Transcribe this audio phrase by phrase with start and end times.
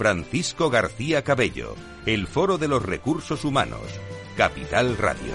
[0.00, 1.74] Francisco García Cabello,
[2.06, 3.82] el Foro de los Recursos Humanos,
[4.34, 5.34] Capital Radio.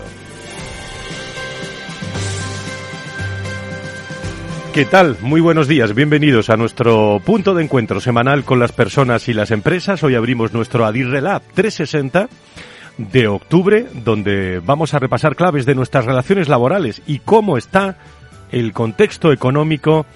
[4.73, 5.17] ¿Qué tal?
[5.21, 9.51] Muy buenos días, bienvenidos a nuestro punto de encuentro semanal con las personas y las
[9.51, 10.01] empresas.
[10.01, 12.27] Hoy abrimos nuestro Adirre Lab 360
[12.97, 17.99] de octubre, donde vamos a repasar claves de nuestras relaciones laborales y cómo está
[18.51, 20.07] el contexto económico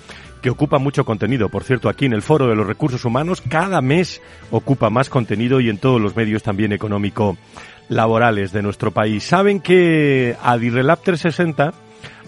[0.42, 1.50] que ocupa mucho contenido.
[1.50, 5.59] Por cierto, aquí en el Foro de los Recursos Humanos cada mes ocupa más contenido
[5.59, 7.38] y en todos los medios también económico
[7.90, 9.23] laborales de nuestro país.
[9.23, 11.73] Saben que Adirrelab 360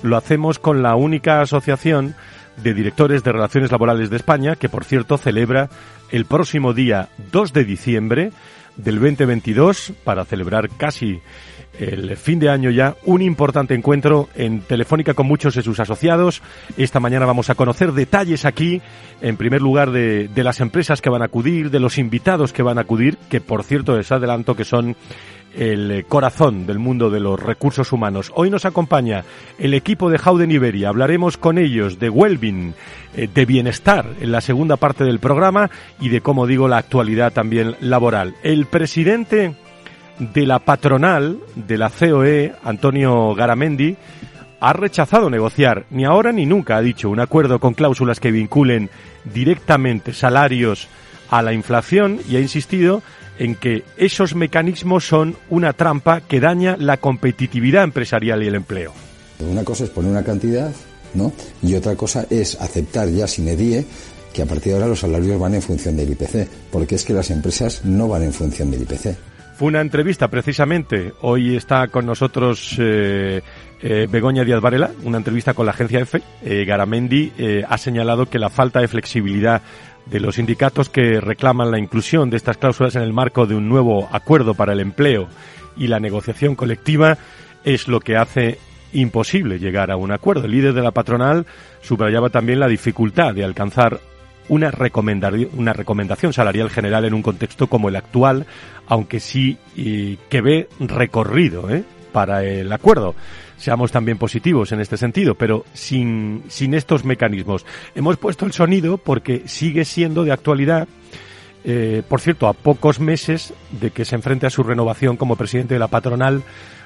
[0.04, 2.16] lo hacemos con la única asociación
[2.58, 5.70] de directores de relaciones laborales de España, que por cierto celebra
[6.12, 8.32] el próximo día 2 de diciembre
[8.76, 11.22] del 2022 para celebrar casi
[11.80, 16.42] el fin de año ya, un importante encuentro en Telefónica con muchos de sus asociados.
[16.78, 18.82] Esta mañana vamos a conocer detalles aquí,
[19.22, 22.64] en primer lugar, de, de las empresas que van a acudir, de los invitados que
[22.64, 24.96] van a acudir, que por cierto les adelanto que son
[25.56, 28.32] el corazón del mundo de los recursos humanos.
[28.36, 29.24] Hoy nos acompaña
[29.60, 30.90] el equipo de Howden Iberia.
[30.90, 32.74] Hablaremos con ellos de Wellbeing,
[33.16, 35.70] eh, de bienestar en la segunda parte del programa
[36.00, 38.36] y de, como digo, la actualidad también laboral.
[38.44, 39.56] El presidente
[40.22, 43.98] de la patronal de la COE, Antonio Garamendi,
[44.60, 48.92] ha rechazado negociar, ni ahora ni nunca, ha dicho, un acuerdo con cláusulas que vinculen
[49.34, 50.88] directamente salarios
[51.32, 53.02] a la inflación y ha insistido
[53.40, 58.94] en que esos mecanismos son una trampa que daña la competitividad empresarial y el empleo.
[59.40, 60.72] Una cosa es poner una cantidad,
[61.16, 61.34] ¿no?
[61.64, 63.84] Y otra cosa es aceptar ya sin edie
[64.32, 67.14] que a partir de ahora los salarios van en función del IPC, porque es que
[67.14, 69.31] las empresas no van en función del IPC.
[69.62, 73.44] Fue una entrevista precisamente, hoy está con nosotros eh,
[73.80, 76.24] eh, Begoña Díaz Varela, una entrevista con la agencia EFE.
[76.44, 77.32] Eh, Garamendi
[77.70, 79.62] ha señalado que la falta de flexibilidad
[80.08, 83.70] de los sindicatos que reclaman la inclusión de estas cláusulas en el marco de un
[83.70, 85.28] nuevo acuerdo para el empleo
[85.78, 87.20] y la negociación colectiva
[87.64, 88.58] es lo que hace
[88.94, 90.46] imposible llegar a un acuerdo.
[90.46, 91.46] El líder de la patronal
[91.82, 94.00] subrayaba también la dificultad de alcanzar
[94.50, 98.48] una recomendación salarial general en un contexto como el actual,
[98.92, 101.86] aunque sí que ve recorrido ¿eh?
[102.12, 103.16] para el acuerdo.
[103.56, 107.66] Seamos también positivos en este sentido, pero sin, sin estos mecanismos.
[107.96, 110.90] Hemos puesto el sonido porque sigue siendo de actualidad
[111.64, 115.76] eh, por cierto, a pocos meses de que se enfrente a su renovación como presidente
[115.76, 116.42] de la patronal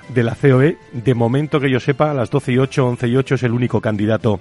[0.09, 0.77] de la COE.
[0.91, 3.51] De momento que yo sepa, a las 12 y 8, 11 y 8 es el
[3.51, 4.39] único candidato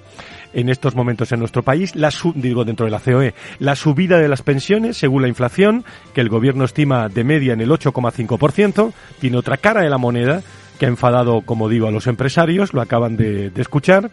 [0.52, 1.94] en estos momentos en nuestro país.
[1.96, 6.20] La digo dentro de la COE, la subida de las pensiones según la inflación, que
[6.20, 10.42] el gobierno estima de media en el 8,5%, tiene otra cara de la moneda
[10.78, 14.10] que ha enfadado, como digo, a los empresarios, lo acaban de, de escuchar.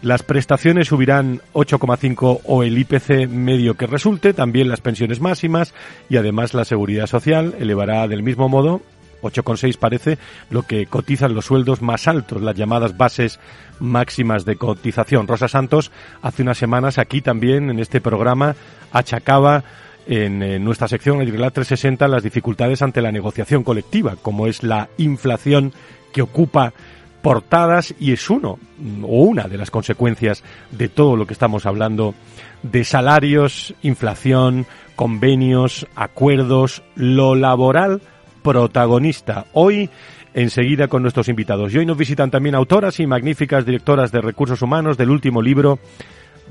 [0.00, 5.74] Las prestaciones subirán 8,5 o el IPC medio que resulte, también las pensiones máximas
[6.08, 8.80] y además la seguridad social elevará del mismo modo
[9.22, 10.18] 8,6 parece
[10.50, 13.38] lo que cotizan los sueldos más altos, las llamadas bases
[13.80, 15.26] máximas de cotización.
[15.26, 15.90] Rosa Santos
[16.22, 18.56] hace unas semanas aquí también en este programa
[18.92, 19.64] achacaba
[20.06, 25.72] en, nuestra sección Agricultura 360 las dificultades ante la negociación colectiva, como es la inflación
[26.12, 26.72] que ocupa
[27.22, 28.58] portadas y es uno
[29.02, 32.14] o una de las consecuencias de todo lo que estamos hablando
[32.62, 38.00] de salarios, inflación, convenios, acuerdos, lo laboral
[38.48, 39.44] protagonista.
[39.52, 39.90] Hoy
[40.32, 41.74] enseguida con nuestros invitados.
[41.74, 45.78] Y hoy nos visitan también autoras y magníficas directoras de recursos humanos del último libro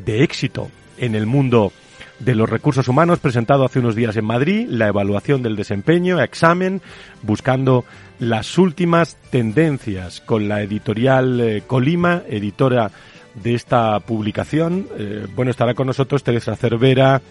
[0.05, 0.69] de éxito
[0.99, 1.71] en el mundo
[2.19, 6.81] de los recursos humanos presentado hace unos días en Madrid, la evaluación del desempeño, examen,
[7.23, 7.83] buscando
[8.19, 12.91] las últimas tendencias con la editorial eh, Colima, editora
[13.33, 14.87] de esta publicación.
[14.99, 17.21] Eh, bueno, estará con nosotros Teresa Cervera,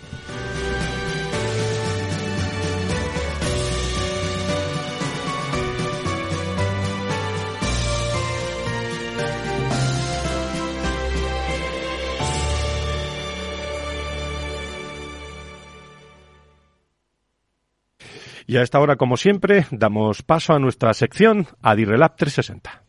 [18.52, 22.82] Y a esta hora, como siempre, damos paso a nuestra sección Adirrelab 360.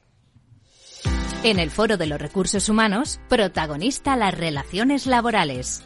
[1.45, 5.85] En el Foro de los Recursos Humanos, protagonista las relaciones laborales.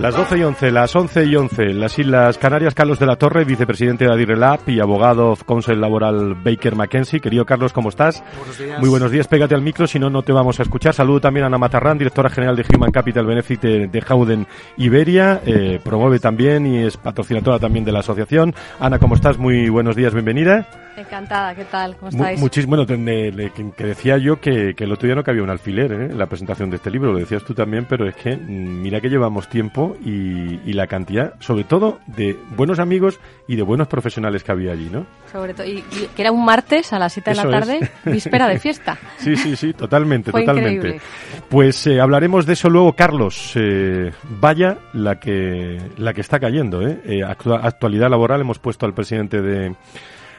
[0.00, 3.44] Las 12 y 11, las 11 y 11, las Islas Canarias, Carlos de la Torre,
[3.44, 7.20] vicepresidente de Adirrelab y abogado of Counsel Laboral Baker McKenzie.
[7.20, 8.24] Querido Carlos, ¿cómo estás?
[8.38, 8.80] Buenos días.
[8.80, 10.94] Muy buenos días, pégate al micro, si no, no te vamos a escuchar.
[10.94, 14.46] Saludo también a Ana Matarrán, directora general de Human Capital Benefit de, de Howden
[14.78, 15.42] Iberia.
[15.44, 18.54] Eh, promueve también y es patrocinadora también de la asociación.
[18.80, 19.36] Ana, ¿cómo estás?
[19.36, 20.66] Muy buenos días, bienvenida.
[20.96, 21.96] Encantada, ¿qué tal?
[21.96, 22.40] ¿Cómo estáis?
[22.40, 25.42] Muchísimo, bueno, te- le- le- que decía yo que, que el otro día no cabía
[25.42, 26.04] un alfiler ¿eh?
[26.10, 29.00] en la presentación de este libro, lo decías tú también, pero es que mm, mira
[29.00, 33.88] que llevamos tiempo y, y la cantidad, sobre todo, de buenos amigos y de buenos
[33.88, 35.06] profesionales que había allí, ¿no?
[35.32, 37.58] Sobre todo, y, y que era un martes a las 7 de la Eso es.
[37.80, 38.98] tarde, víspera de fiesta.
[39.18, 40.74] Sí, sí, sí, totalmente, Fue totalmente.
[40.76, 41.00] increíble.
[41.48, 43.52] Pues eh, hablaremos de eso luego, Carlos.
[43.56, 44.10] Eh,
[44.40, 46.86] vaya la que la que está cayendo.
[46.86, 47.00] ¿eh?
[47.04, 49.74] Eh, actua- actualidad laboral hemos puesto al presidente de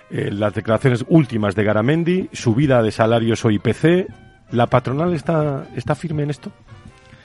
[0.09, 4.07] eh, las declaraciones últimas de Garamendi, subida de salarios o IPC.
[4.51, 6.51] ¿La patronal está, está firme en esto?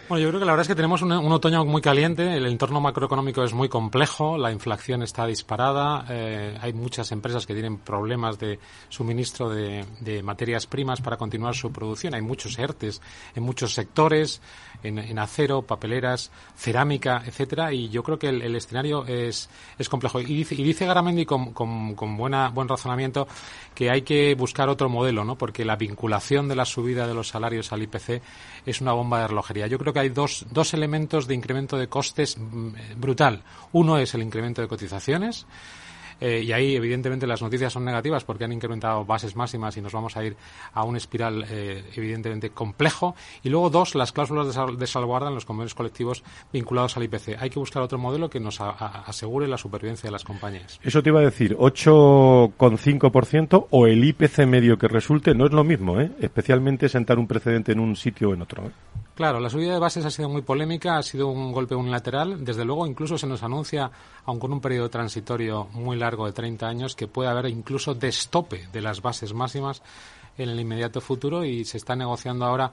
[0.08, 2.80] Bueno, yo creo que la verdad es que tenemos un, otoño muy caliente, el entorno
[2.80, 8.38] macroeconómico es muy complejo, la inflación está disparada, eh, hay muchas empresas que tienen problemas
[8.38, 13.02] de suministro de, de materias primas para continuar su producción, hay muchos ERTES
[13.34, 14.40] en muchos sectores,
[14.88, 19.48] en, acero, papeleras, cerámica, etcétera, y yo creo que el, el escenario es,
[19.78, 20.20] es complejo.
[20.20, 23.26] Y dice, y dice Garamendi con, con, con buena, buen razonamiento
[23.74, 25.36] que hay que buscar otro modelo, ¿no?
[25.36, 28.22] Porque la vinculación de la subida de los salarios al IPC
[28.64, 29.66] es una bomba de relojería.
[29.66, 33.42] Yo creo que hay dos, dos elementos de incremento de costes mm, brutal.
[33.72, 35.46] Uno es el incremento de cotizaciones.
[36.20, 39.92] Eh, y ahí, evidentemente, las noticias son negativas porque han incrementado bases máximas y nos
[39.92, 40.36] vamos a ir
[40.72, 43.14] a un espiral, eh, evidentemente, complejo.
[43.42, 47.02] Y luego, dos, las cláusulas de, sal- de salvaguarda en los convenios colectivos vinculados al
[47.04, 47.36] IPC.
[47.38, 50.80] Hay que buscar otro modelo que nos asegure la supervivencia de las compañías.
[50.82, 55.64] Eso te iba a decir, 8,5% o el IPC medio que resulte no es lo
[55.64, 56.10] mismo, ¿eh?
[56.20, 58.64] especialmente sentar un precedente en un sitio o en otro.
[58.66, 58.70] ¿eh?
[59.16, 62.44] Claro, la subida de bases ha sido muy polémica, ha sido un golpe unilateral.
[62.44, 63.90] Desde luego, incluso se nos anuncia,
[64.26, 68.68] aun con un periodo transitorio muy largo de 30 años, que puede haber incluso destope
[68.70, 69.82] de las bases máximas
[70.36, 72.70] en el inmediato futuro y se está negociando ahora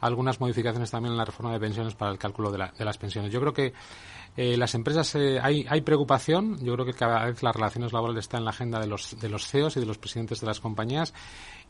[0.00, 2.96] algunas modificaciones también en la reforma de pensiones para el cálculo de, la- de las
[2.96, 3.30] pensiones.
[3.30, 3.74] Yo creo que
[4.36, 6.58] eh, las empresas eh, hay, hay preocupación.
[6.64, 9.28] Yo creo que cada vez las relaciones laborales están en la agenda de los, de
[9.28, 11.12] los CEOs y de los presidentes de las compañías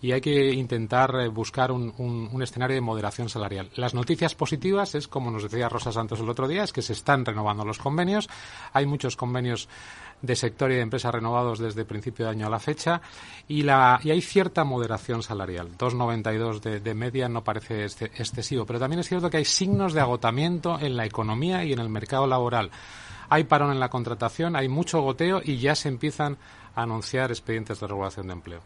[0.01, 3.71] y hay que intentar eh, buscar un, un- un escenario de moderación salarial.
[3.77, 6.93] Las noticias positivas es, como nos decía Rosa Santos el otro día, es que se
[6.93, 8.29] están renovando los convenios.
[8.73, 9.69] Hay muchos convenios
[10.23, 13.01] de sector y de empresas renovados desde principio de año a la fecha
[13.49, 15.69] y, la, y hay cierta moderación salarial.
[15.77, 19.93] 2,92 de, de media no parece exce- excesivo, pero también es cierto que hay signos
[19.93, 22.71] de agotamiento en la economía y en el mercado laboral.
[23.29, 26.37] Hay parón en la contratación, hay mucho goteo y ya se empiezan
[26.75, 28.61] anunciar expedientes de regulación de empleo.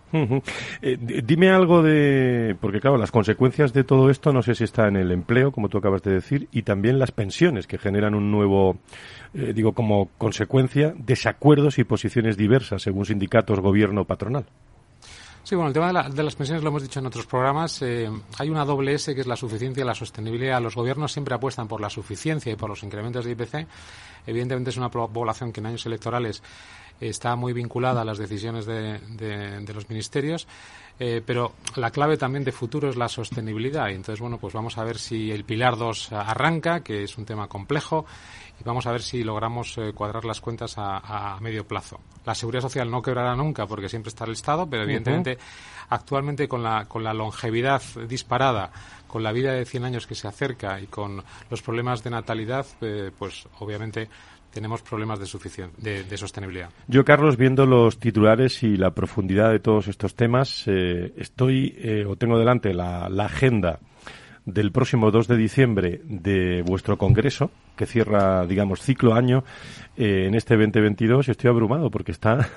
[0.82, 4.88] Eh, dime algo de, porque claro, las consecuencias de todo esto no sé si está
[4.88, 8.30] en el empleo, como tú acabas de decir, y también las pensiones que generan un
[8.30, 8.76] nuevo,
[9.34, 14.46] eh, digo, como consecuencia, desacuerdos y posiciones diversas según sindicatos, gobierno, patronal.
[15.42, 17.80] Sí, bueno, el tema de, la- de las pensiones lo hemos dicho en otros programas.
[17.80, 20.60] eh, hay una doble S que es la suficiencia y la sostenibilidad.
[20.60, 23.64] Los gobiernos siempre apuestan por la suficiencia y por los incrementos de IPC.
[24.26, 26.42] Evidentemente es una población que en años electorales
[27.00, 30.46] está muy vinculada a las decisiones de, de- de los ministerios.
[30.98, 33.88] eh, pero la clave también de futuro es la sostenibilidad.
[33.90, 37.26] Y entonces, bueno, pues vamos a ver si el Pilar 2 arranca, que es un
[37.26, 38.06] tema complejo,
[38.58, 42.00] y vamos a ver si logramos eh, cuadrar las cuentas a, a medio plazo.
[42.24, 45.36] La seguridad social no quebrará nunca porque siempre está el Estado, pero evidentemente
[45.90, 48.70] actualmente con la, con la longevidad disparada,
[49.06, 52.66] con la vida de 100 años que se acerca y con los problemas de natalidad,
[52.80, 54.08] eh, pues obviamente
[54.56, 56.70] tenemos problemas de, suficien- de, sostenibilidad.
[56.88, 62.06] Yo, Carlos, viendo los titulares y la profundidad de todos estos temas, eh, estoy eh,
[62.08, 63.80] o tengo delante la, la agenda
[64.46, 69.44] del próximo 2 de diciembre de vuestro congreso, que cierra, digamos, ciclo año
[69.98, 72.48] eh, en este 2022 y estoy abrumado porque está,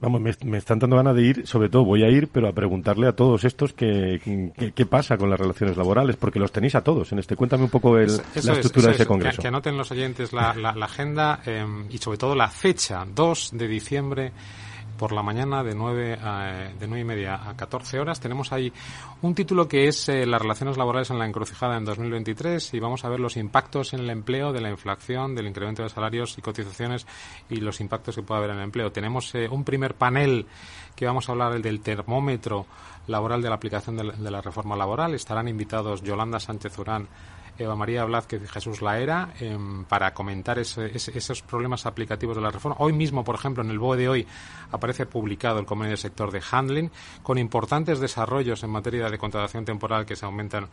[0.00, 2.52] vamos, me, me están dando ganas de ir, sobre todo voy a ir, pero a
[2.52, 4.20] preguntarle a todos estos qué
[4.56, 7.36] qué- qué pasa con las relaciones laborales, porque los tenéis a todos en este.
[7.36, 9.08] Cuéntame un poco el- la es, estructura de ese es.
[9.08, 9.36] congreso.
[9.36, 13.04] Que, que anoten los oyentes la, la- la agenda eh, y sobre todo la fecha,
[13.14, 14.32] 2 de diciembre
[14.98, 18.20] por la mañana de 9, a, de 9 y media a 14 horas.
[18.20, 18.70] Tenemos ahí
[19.22, 23.04] un título que es eh, las relaciones laborales en la encrucijada en 2023 y vamos
[23.04, 26.42] a ver los impactos en el empleo de la inflación, del incremento de salarios y
[26.42, 27.06] cotizaciones
[27.48, 28.92] y los impactos que puede haber en el empleo.
[28.92, 30.46] Tenemos eh, un primer panel
[30.94, 32.66] que vamos a hablar el del termómetro
[33.06, 35.14] laboral de la aplicación de la, de la reforma laboral.
[35.14, 37.08] Estarán invitados Yolanda Sánchez Urán
[37.58, 42.42] Eva María Blázquez y Jesús Laera em, para comentar ese- ese- esos problemas aplicativos de
[42.42, 42.76] la reforma.
[42.80, 44.26] Hoy mismo, por ejemplo, en el BOE de hoy
[44.70, 46.90] aparece publicado el convenio del sector de handling
[47.22, 50.68] con importantes desarrollos en materia de contratación temporal que se aumentan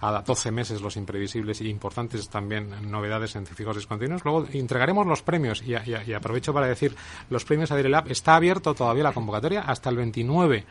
[0.00, 4.24] a 12 meses los imprevisibles y importantes también novedades en fijos discontinuos.
[4.24, 6.96] Luego entregaremos los premios y, a- y a- aprovecho para decir,
[7.30, 10.64] los premios Adirelab está abierto todavía la convocatoria hasta el 29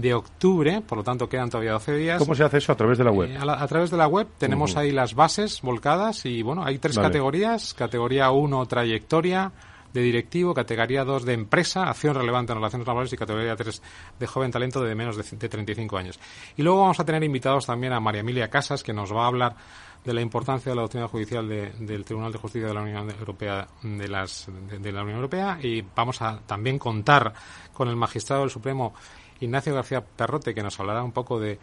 [0.00, 2.18] de octubre, por lo tanto quedan todavía 12 días.
[2.18, 3.30] ¿Cómo se hace eso a través de la web?
[3.30, 6.64] Eh, a, la- a través de la web tenemos ahí las bases volcadas y bueno,
[6.64, 7.08] hay tres Vale.
[7.08, 7.74] categorías.
[7.74, 9.52] Categoría 1, trayectoria
[9.92, 13.82] de directivo, categoría 2 de empresa, acción relevante en relaciones laborales y categoría 3
[14.20, 16.20] de joven talento de menos de, de 35 años.
[16.56, 19.28] Y luego vamos a tener invitados también a María Emilia Casas, que nos va a
[19.28, 19.56] hablar
[20.04, 23.10] de la importancia de la doctrina judicial de- del Tribunal de Justicia de la Unión
[23.10, 27.32] Europea de, las, de, de la Unión Europea y vamos a también contar
[27.72, 28.94] con el magistrado del Supremo
[29.40, 31.58] Ignacio García Perrote que nos hablará un poco de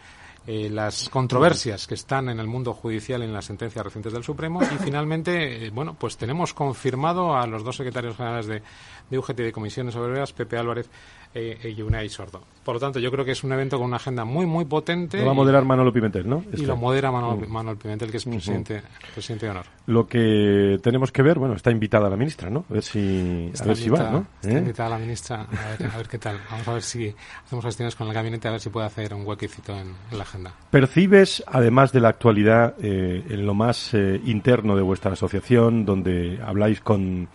[0.47, 4.61] eh, las controversias que están en el mundo judicial en las sentencias recientes del Supremo.
[4.63, 8.61] Y finalmente eh, bueno pues tenemos confirmado a los dos secretarios generales de,
[9.09, 10.89] de UGT de Comisiones Obreras Pepe Álvarez
[11.35, 13.97] eh, y Unai Sordo por lo tanto yo creo que es un evento con una
[13.97, 16.43] agenda muy muy potente Lo va a moderar Manolo Pimentel, ¿no?
[16.51, 16.65] y, Este.
[16.65, 17.77] lo modera Manuel, Mm.
[17.77, 18.81] Pimentel que es presidente,
[19.13, 22.65] presidente de honor Lo que tenemos que ver, bueno, está invitada la ministra, ¿no?
[22.69, 24.25] A ver si, a ver si va, ¿no?
[24.41, 24.59] está ¿Eh?
[24.59, 26.39] invitada la ministra a ver, a ver qué tal.
[26.49, 27.13] Vamos a ver si
[27.45, 30.23] hacemos gestiones con el gabinete a ver si puede hacer un huequecito en, en la
[30.23, 30.53] agenda.
[30.71, 36.39] ¿Percibes, además de la actualidad, eh, en lo más eh, interno de vuestra asociación, donde
[36.43, 37.27] habláis con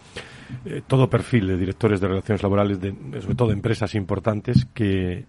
[0.65, 5.27] eh, todo perfil de directores de relaciones laborales, de, sobre todo de empresas importantes, que,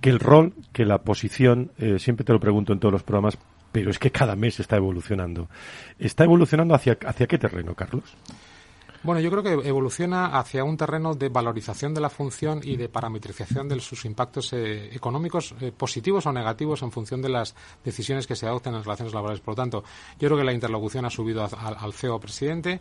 [0.00, 3.38] que el rol, que la posición, eh, siempre te lo pregunto en todos los programas,
[3.72, 5.48] pero es que cada mes está evolucionando.
[5.98, 8.16] ¿Está evolucionando hacia, hacia qué terreno, Carlos?
[9.06, 12.88] Bueno, yo creo que evoluciona hacia un terreno de valorización de la función y de
[12.88, 17.54] parametrización de sus impactos eh, económicos eh, positivos o negativos en función de las
[17.84, 19.40] decisiones que se adopten en relaciones laborales.
[19.40, 19.84] Por lo tanto,
[20.18, 22.80] yo creo que la interlocución ha subido al CEO presidente,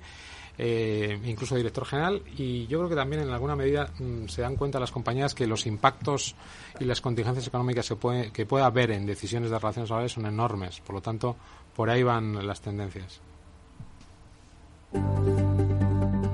[0.57, 4.55] eh, incluso director general, y yo creo que también en alguna medida mm, se dan
[4.55, 6.35] cuenta las compañías que los impactos
[6.79, 10.25] y las contingencias económicas se puede- que pueda haber en decisiones de relaciones laborales son
[10.25, 10.79] enormes.
[10.81, 11.35] Por lo tanto,
[11.75, 13.21] por ahí van las tendencias.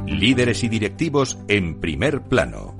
[0.06, 2.76] Líderes y directivos en primer plano.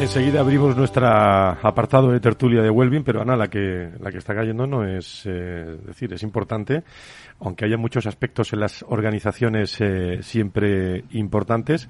[0.00, 4.34] Enseguida abrimos nuestro apartado de tertulia de Wellbeing, pero Ana, la que, la que está
[4.34, 6.82] cayendo no es, eh, decir, es importante,
[7.40, 11.88] aunque haya muchos aspectos en las organizaciones eh, siempre importantes,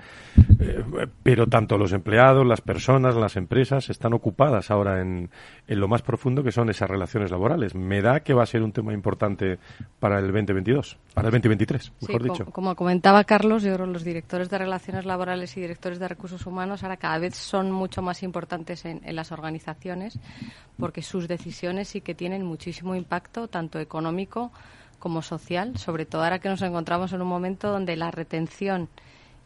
[0.61, 0.85] eh,
[1.23, 5.31] pero tanto los empleados, las personas, las empresas están ocupadas ahora en,
[5.67, 7.75] en lo más profundo que son esas relaciones laborales.
[7.75, 9.59] Me da que va a ser un tema importante
[9.99, 12.45] para el 2022, para el 2023, Sí, mejor dicho.
[12.47, 16.47] como comentaba Carlos, yo creo que los directores de relaciones laborales y directores de recursos
[16.47, 20.19] humanos ahora cada vez son mucho más importantes en, en las organizaciones
[20.79, 24.53] porque sus decisiones sí que tienen muchísimo impacto, tanto económico
[25.01, 28.89] como social, sobre todo ahora que nos encontramos en un momento donde la retención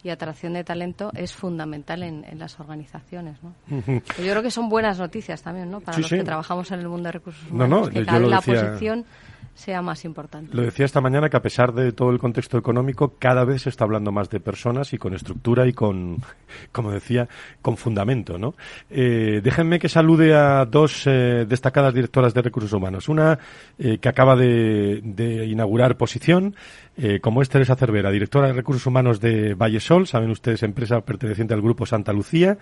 [0.02, 3.38] y atracción de talento es fundamental en, las organizaciones.
[3.42, 3.54] ¿no?
[3.70, 5.80] yo creo que son buenas noticias también ¿no?
[5.80, 9.06] para los que trabajamos en el mundo de recursos humanos, que cada la posición
[9.54, 10.54] sea más importante.
[10.54, 13.68] Lo decía esta mañana que a pesar de todo el contexto económico, cada vez se
[13.68, 16.18] está hablando más de personas y con estructura y con,
[16.72, 17.28] como decía,
[17.62, 18.54] con fundamento, ¿no?
[18.90, 23.08] Eh, déjenme que salude a dos eh, destacadas directoras de recursos humanos.
[23.08, 23.38] Una
[23.78, 26.56] eh, que acaba de, de inaugurar posición,
[26.96, 31.54] eh, como es Teresa Cervera, directora de Recursos Humanos de Vallesol, saben ustedes, empresa perteneciente
[31.54, 32.58] al Grupo Santa Lucía,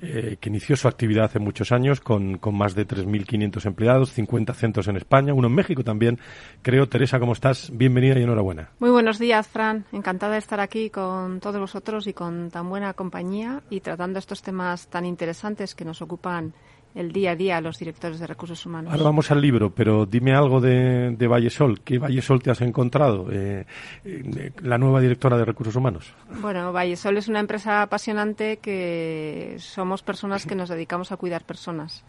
[0.00, 4.54] eh, que inició su actividad hace muchos años con, con más de 3.500 empleados, 50
[4.54, 6.18] centros en España, uno en México también.
[6.62, 7.70] Creo, Teresa, ¿cómo estás?
[7.72, 8.70] Bienvenida y enhorabuena.
[8.78, 9.84] Muy buenos días, Fran.
[9.92, 14.42] Encantada de estar aquí con todos vosotros y con tan buena compañía y tratando estos
[14.42, 16.54] temas tan interesantes que nos ocupan
[16.96, 18.90] el día a día a los directores de recursos humanos.
[18.90, 21.82] Ahora vamos al libro, pero dime algo de, de Vallesol.
[21.82, 23.30] ¿Qué Vallesol te has encontrado?
[23.30, 23.66] Eh,
[24.04, 26.14] eh, la nueva directora de recursos humanos.
[26.40, 32.02] Bueno, Vallesol es una empresa apasionante que somos personas que nos dedicamos a cuidar personas.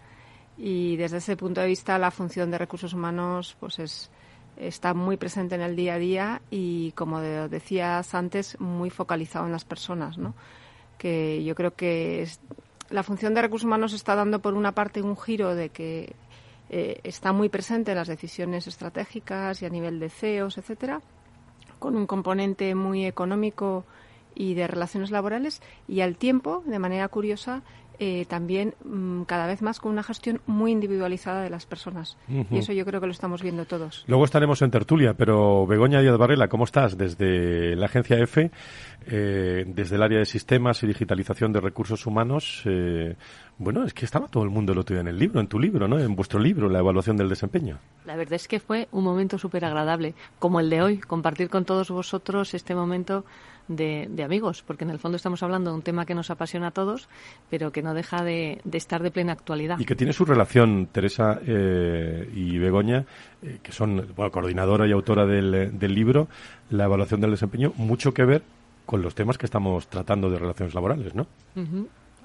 [0.58, 4.10] Y desde ese punto de vista la función de recursos humanos pues es,
[4.56, 9.52] está muy presente en el día a día y, como decías antes, muy focalizado en
[9.52, 10.34] las personas, ¿no?
[10.98, 12.40] que yo creo que es,
[12.90, 16.16] la función de recursos humanos está dando, por una parte, un giro de que
[16.70, 21.02] eh, está muy presente en las decisiones estratégicas y a nivel de CEOs, etcétera,
[21.80, 23.86] con un componente muy económico
[24.36, 27.64] y de relaciones laborales, y al tiempo, de manera curiosa,
[28.00, 32.18] eh, también mm, cada vez más con una gestión muy individualizada de las personas.
[32.28, 34.04] Y eso yo creo que lo estamos viendo todos.
[34.08, 36.98] Luego estaremos en tertulia, pero Begoña Díaz Barrela, ¿cómo estás?
[36.98, 38.52] Desde la agencia EFE,
[39.08, 42.62] eh, desde el área de sistemas y digitalización de recursos humanos.
[42.66, 43.16] Eh,
[43.58, 45.88] bueno, es que estaba todo el mundo lo tuyo en el libro, en tu libro,
[45.88, 45.98] ¿no?
[46.00, 47.80] En vuestro libro, la evaluación del desempeño.
[48.06, 51.66] La verdad es que fue un momento súper agradable, como el de hoy, compartir con
[51.66, 53.26] todos vosotros este momento
[53.68, 56.72] de, amigos, porque en el fondo estamos hablando de un tema que nos apasiona a
[56.72, 57.10] todos,
[57.50, 59.80] pero que no deja de, estar de plena actualidad.
[59.80, 63.06] Y que tiene su relación, Teresa eh, y Begoña,
[63.42, 66.28] eh, que son coordinadora y autora del, del libro,
[66.70, 68.44] la evaluación del desempeño, mucho que ver
[68.86, 71.28] con los temas que estamos tratando de relaciones laborales, ¿no?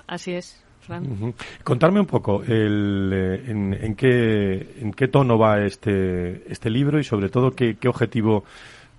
[0.07, 0.65] Así es.
[0.81, 1.35] Fran.
[1.63, 7.05] Contarme un poco el, eh, en, qué, en qué tono va este, este libro y
[7.05, 8.45] sobre todo qué, qué objetivo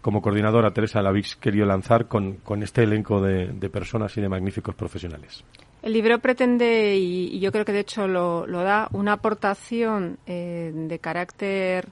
[0.04, 4.76] como coordinadora, Teresa, la habéis lanzar con, con este elenco de, personas y de magníficos
[4.76, 5.46] profesionales?
[5.82, 11.00] El libro pretende, y, yo creo que de hecho lo, da, una aportación eh, de
[11.00, 11.88] carácter,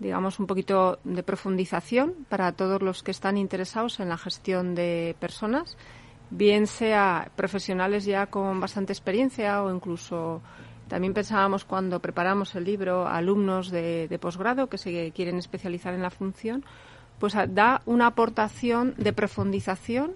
[0.00, 5.14] digamos, un poquito de profundización para todos los que están interesados en la gestión de
[5.20, 5.76] personas,
[6.30, 10.42] bien sea profesionales ya con bastante experiencia o incluso
[10.88, 16.02] también pensábamos cuando preparamos el libro alumnos de, de posgrado que se quieren especializar en
[16.02, 16.64] la función
[17.18, 20.14] pues da una aportación de profundización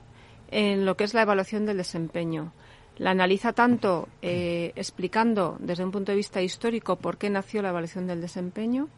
[0.50, 2.52] en lo que es la evaluación del desempeño.
[2.96, 7.68] La analiza tanto eh, explicando desde un punto de vista histórico por qué nació la
[7.68, 8.88] evaluación del desempeño,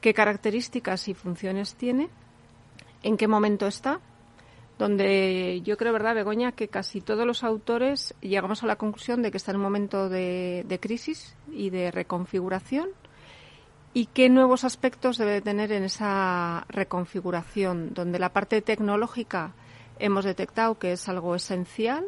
[0.00, 2.08] qué características y funciones tiene,
[3.02, 4.00] en qué momento está,
[4.78, 9.30] donde yo creo, ¿verdad, Begoña, que casi todos los autores llegamos a la conclusión de
[9.30, 12.88] que está en un momento de crisis y de reconfiguración
[13.96, 19.52] y qué nuevos aspectos debe tener en esa reconfiguración, donde la parte tecnológica
[20.00, 22.04] hemos detectado que es algo esencial,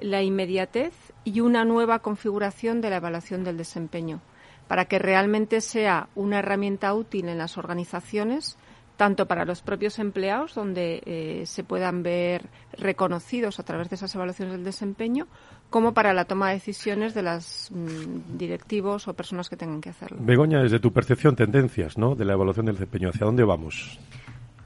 [0.00, 4.20] la inmediatez y una nueva configuración de la evaluación del desempeño,
[4.66, 8.58] para que realmente sea una herramienta útil en las organizaciones,
[9.00, 14.14] tanto para los propios empleados, donde eh, se puedan ver reconocidos a través de esas
[14.14, 15.26] evaluaciones del desempeño,
[15.70, 19.88] como para la toma de decisiones de los mm, directivos o personas que tengan que
[19.88, 20.18] hacerlo.
[20.20, 22.14] Begoña, desde tu percepción, tendencias ¿no?
[22.14, 23.98] de la evaluación del desempeño, ¿hacia dónde vamos?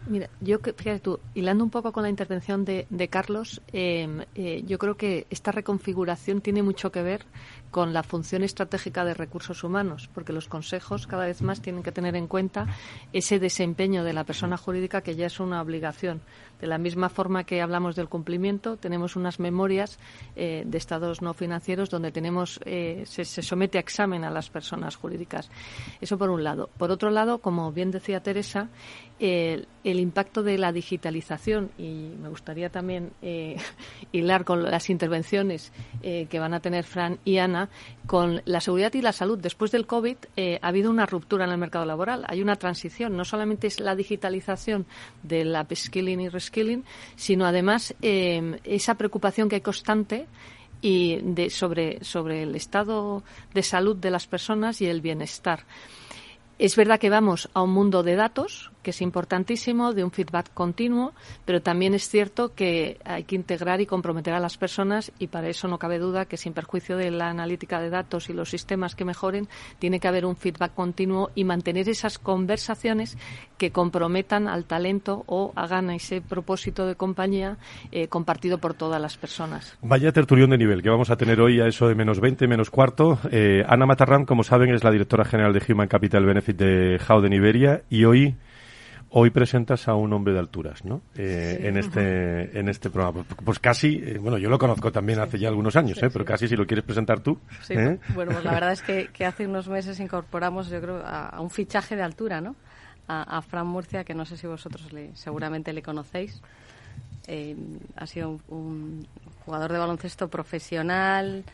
[0.09, 4.79] Mira, yo fíjate tú, hilando un poco con la intervención de, Carlos, em, eh, yo
[4.79, 7.25] creo que esta reconfiguración tiene mucho que ver
[7.75, 11.91] con la función estratégica de recursos humanos, porque los consejos cada vez más tienen que
[11.91, 12.69] tener en cuenta
[13.13, 16.21] ese desempeño de la persona jurídica que ya es una obligación.
[16.61, 19.99] De la misma forma que hablamos del cumplimiento, tenemos unas memorias
[20.37, 24.95] eh, de estados no financieros donde tenemos eh, se, somete a examen a las personas
[24.95, 25.51] jurídicas.
[26.01, 26.71] Eso por un lado.
[26.79, 28.69] Por otro lado, como bien decía Teresa,
[29.19, 33.57] el, impacto de la digitalización y me gustaría también eh,
[34.13, 37.64] hilar con las intervenciones que van a tener Fran y Ana
[38.07, 39.39] con la seguridad y la salud.
[39.39, 42.25] Después del COVID eh, ha habido una ruptura en el mercado laboral.
[42.29, 43.17] Hay una transición.
[43.17, 44.87] No solamente es la digitalización
[45.23, 46.85] del upskilling y reskilling,
[47.17, 50.27] sino además eh, esa preocupación que hay constante
[50.83, 53.23] y sobre, sobre el estado
[53.55, 55.65] de salud de las personas y el bienestar.
[56.59, 60.55] Es verdad que vamos a un mundo de datos que es importantísimo, de un feedback
[60.55, 61.13] continuo,
[61.45, 65.49] pero también es cierto que hay que integrar y comprometer a las personas y para
[65.49, 68.95] eso no cabe duda que sin perjuicio de la analítica de datos y los sistemas
[68.95, 69.49] que mejoren,
[69.81, 73.19] tiene que haber un feedback continuo y mantener esas conversaciones
[73.59, 77.57] que comprometan al talento o hagan ese propósito de compañía
[77.91, 79.77] eh, compartido por todas las personas.
[79.83, 82.71] Vaya tertulión de nivel que vamos a tener hoy a eso de menos 20, menos
[82.71, 83.19] cuarto.
[83.31, 87.33] Eh, Ana Matarram, como saben, es la directora general de Human Capital Benefit de Howden
[87.33, 88.37] Iberia y hoy
[89.17, 91.01] Hoy presentas a un hombre de alturas, ¿no?
[91.15, 93.23] Eh, en este en este programa.
[93.23, 96.11] Pues, pues casi, eh, bueno, yo lo conozco también hace ya algunos años, ¿eh?
[96.13, 97.39] Pero casi si lo quieres presentar tú.
[97.63, 98.01] Sí, ¿eh?
[98.13, 101.49] bueno, pues la verdad es que, que, hace unos meses incorporamos, yo creo, a, un
[101.49, 102.57] fichaje de altura, ¿no?
[103.07, 106.43] A, a, Fran Murcia, que no sé si vosotros le, seguramente le conocéis.
[107.95, 109.07] Ha sido un, un,
[109.45, 111.45] jugador de baloncesto profesional,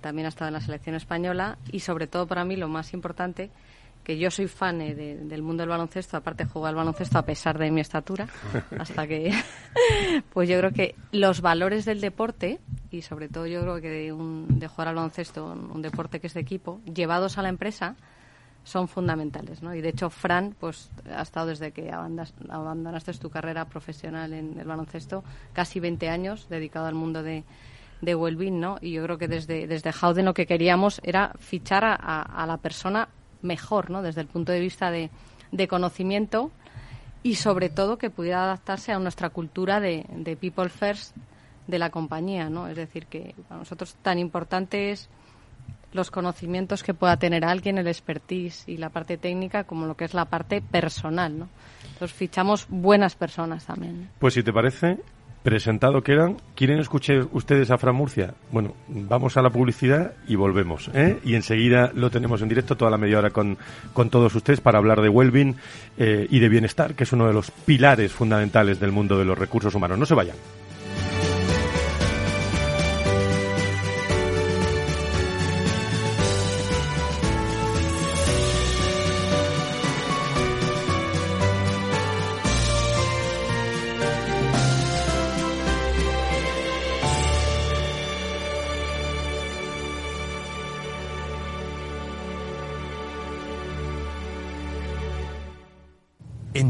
[0.00, 3.50] también ha estado en la selección española y sobre todo para mí lo más importante
[4.04, 7.22] que yo soy fan eh, de, del mundo del baloncesto, aparte juego al baloncesto a
[7.22, 8.28] pesar de mi estatura,
[8.78, 9.32] hasta que,
[10.32, 14.12] pues yo creo que los valores del deporte, y sobre todo yo creo que de,
[14.12, 17.96] un, de jugar al baloncesto, un, deporte que es de equipo, llevados a la empresa,
[18.62, 19.74] son fundamentales, ¿no?
[19.74, 24.66] Y de hecho, Fran, pues ha estado desde que abandonaste tu carrera profesional en el
[24.66, 27.44] baloncesto, casi 20 años dedicado al mundo de,
[28.00, 28.78] de Wellbeing, ¿no?
[28.80, 32.56] Y yo creo que desde, desde Howden lo que queríamos era fichar a, a la
[32.56, 33.08] persona
[33.44, 34.02] mejor, ¿no?
[34.02, 35.10] Desde el punto de vista de,
[35.52, 36.50] de conocimiento
[37.22, 41.16] y sobre todo que pudiera adaptarse a nuestra cultura de, de, people first
[41.66, 42.68] de la compañía, ¿no?
[42.68, 45.08] Es decir, que para nosotros tan importante es
[45.92, 50.04] los conocimientos que pueda tener alguien, el expertise y la parte técnica, como lo que
[50.04, 51.48] es la parte personal, ¿no?
[51.92, 54.10] Entonces fichamos buenas personas también.
[54.18, 54.98] Pues si te parece,
[55.44, 56.38] presentado quedan.
[56.56, 58.34] ¿Quieren escuchar ustedes a Fran Murcia?
[58.50, 60.90] Bueno, vamos a la publicidad y volvemos.
[60.94, 61.18] ¿eh?
[61.22, 63.58] Y enseguida lo tenemos en directo toda la media hora con,
[63.92, 65.54] con todos ustedes para hablar de Wellbeing
[65.98, 69.38] eh, y de bienestar, que es uno de los pilares fundamentales del mundo de los
[69.38, 69.98] recursos humanos.
[69.98, 70.36] No se vayan.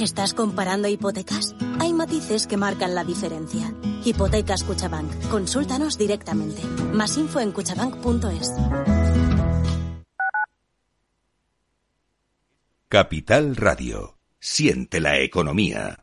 [0.00, 1.54] ¿Estás comparando hipotecas?
[1.78, 3.74] Hay matices que marcan la diferencia.
[4.02, 5.28] Hipotecas Cuchabank.
[5.28, 6.62] Consúltanos directamente.
[6.94, 8.50] Más info en cuchabank.es.
[12.88, 14.16] Capital Radio.
[14.38, 16.02] Siente la economía.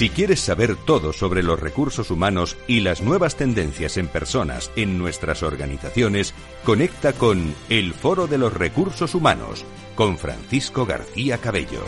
[0.00, 4.96] Si quieres saber todo sobre los recursos humanos y las nuevas tendencias en personas en
[4.96, 6.32] nuestras organizaciones,
[6.64, 9.62] conecta con El Foro de los Recursos Humanos
[9.96, 11.84] con Francisco García Cabello.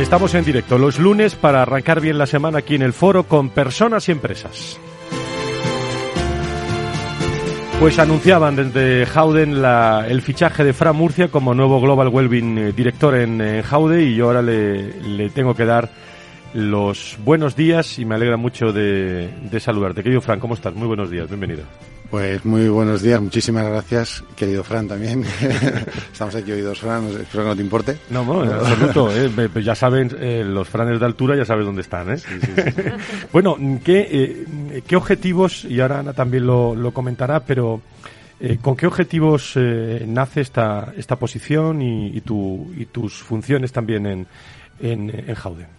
[0.00, 3.50] Estamos en directo los lunes para arrancar bien la semana aquí en el foro con
[3.50, 4.80] personas y empresas.
[7.78, 9.62] Pues anunciaban desde Howden
[10.08, 14.28] el fichaje de Fran Murcia como nuevo Global Wellbeing eh, Director en, en y yo
[14.28, 16.07] ahora le tengo que dar
[16.54, 20.02] los buenos días y me alegra mucho de, de saludarte.
[20.02, 20.74] Querido Fran, ¿cómo estás?
[20.74, 21.64] Muy buenos días, bienvenido.
[22.10, 25.24] Pues muy buenos días, muchísimas gracias, querido Fran también.
[26.12, 27.98] Estamos aquí hoy dos Fran, espero que no te importe.
[28.08, 29.14] No, no, en absoluto.
[29.14, 32.10] Eh, pues ya saben, eh, los Franes de altura ya sabes dónde están.
[32.10, 32.16] ¿eh?
[32.16, 32.82] Sí, sí, sí.
[33.32, 37.82] bueno, ¿qué, eh, ¿qué objetivos, y ahora Ana también lo, lo comentará, pero
[38.40, 43.72] eh, ¿con qué objetivos eh, nace esta, esta posición y, y, tu, y tus funciones
[43.72, 44.26] también en,
[44.80, 45.77] en, en Howden?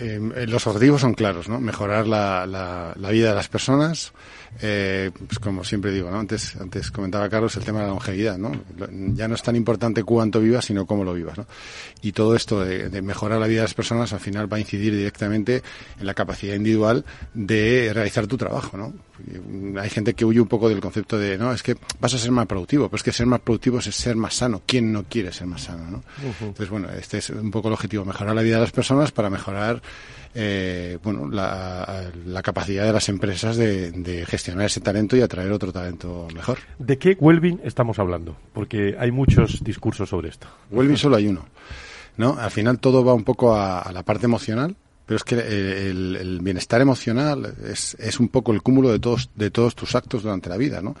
[0.00, 1.60] Eh, los objetivos son claros, ¿no?
[1.60, 4.12] Mejorar la, la, la vida de las personas.
[4.60, 6.18] Eh, pues como siempre digo, ¿no?
[6.18, 8.52] Antes, antes comentaba Carlos el tema de la longevidad, ¿no?
[9.14, 11.46] Ya no es tan importante cuánto vivas, sino cómo lo vivas, ¿no?
[12.02, 14.60] Y todo esto de, de, mejorar la vida de las personas al final va a
[14.60, 15.62] incidir directamente
[15.98, 18.92] en la capacidad individual de realizar tu trabajo, ¿no?
[19.80, 22.30] Hay gente que huye un poco del concepto de, no, es que vas a ser
[22.30, 24.62] más productivo, pero es que ser más productivo es ser más sano.
[24.64, 25.98] ¿Quién no quiere ser más sano, no?
[25.98, 26.46] Uh -huh.
[26.48, 29.28] Entonces, bueno, este es un poco el objetivo, mejorar la vida de las personas para
[29.30, 29.82] mejorar
[30.40, 35.50] eh, bueno, la, la, capacidad de las empresas de, de, gestionar ese talento y atraer
[35.50, 36.58] otro talento mejor.
[36.78, 38.36] ¿De qué Wellbeing estamos hablando?
[38.52, 40.46] Porque hay muchos discursos sobre esto.
[40.70, 41.44] Wellbeing solo hay uno.
[42.18, 42.38] ¿no?
[42.38, 44.76] Al final todo va un poco a, a la parte emocional,
[45.08, 49.30] pero es que el, el bienestar emocional es, es, un poco el cúmulo de todos,
[49.34, 50.94] de todos tus actos durante la vida, ¿no?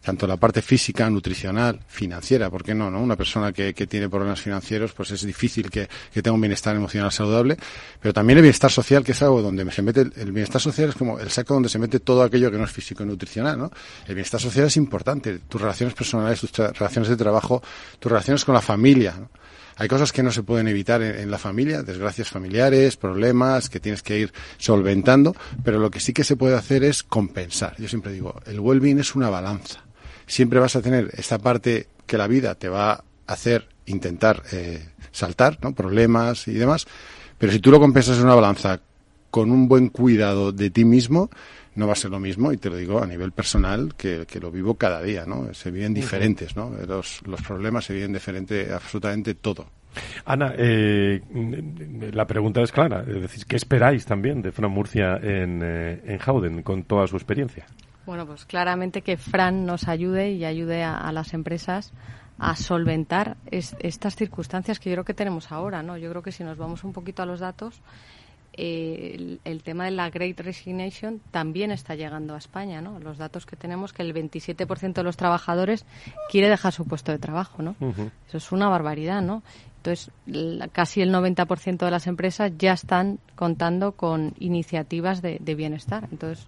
[0.00, 2.90] Tanto la parte física, nutricional, financiera, ¿por qué no?
[2.90, 3.00] no?
[3.00, 6.74] Una persona que, que tiene problemas financieros, pues es difícil que, que, tenga un bienestar
[6.74, 7.56] emocional saludable,
[8.00, 10.96] pero también el bienestar social, que es algo donde se mete, el bienestar social es
[10.96, 13.70] como el saco donde se mete todo aquello que no es físico y nutricional, ¿no?
[14.08, 17.62] El bienestar social es importante, tus relaciones personales, tus relaciones de trabajo,
[18.00, 19.41] tus relaciones con la familia, ¿no?
[19.76, 24.02] Hay cosas que no se pueden evitar en, la familia, desgracias familiares, problemas que tienes
[24.02, 27.74] que ir solventando, pero lo que sí que se puede hacer es compensar.
[27.78, 29.84] Yo siempre digo, el well-being es una balanza.
[30.26, 34.88] Siempre vas a tener esta parte que la vida te va a hacer intentar eh,
[35.10, 35.74] saltar, ¿no?
[35.74, 36.86] problemas y demás,
[37.38, 38.80] pero si tú lo compensas en una balanza
[39.30, 41.30] con un buen cuidado de ti mismo,
[41.74, 44.40] no va a ser lo mismo, y te lo digo a nivel personal, que, que
[44.40, 45.52] lo vivo cada día, ¿no?
[45.54, 46.70] Se viven diferentes, ¿no?
[46.86, 49.66] Los, los problemas se viven diferente absolutamente todo.
[50.24, 51.20] Ana, eh,
[52.12, 56.18] la pregunta es clara, es decir, ¿qué esperáis también de Fran Murcia en, eh, en
[56.18, 57.66] Howden con toda su experiencia?
[58.06, 61.92] Bueno, pues claramente que Fran nos ayude y ayude a, a las empresas
[62.38, 65.96] a solventar es, estas circunstancias que yo creo que tenemos ahora, ¿no?
[65.96, 67.80] Yo creo que si nos vamos un poquito a los datos,
[68.54, 72.98] eh, el, el, tema de la Great Resignation también está llegando a España, ¿no?
[73.00, 75.86] Los datos que tenemos que el 27% de los trabajadores
[76.30, 77.76] quiere dejar su puesto de trabajo, ¿no?
[77.80, 78.10] Uh -huh.
[78.28, 79.42] Eso es una barbaridad, ¿no?
[79.78, 85.54] Entonces, la, casi el 90% de las empresas ya están contando con iniciativas de, de
[85.54, 86.08] bienestar.
[86.12, 86.46] Entonces,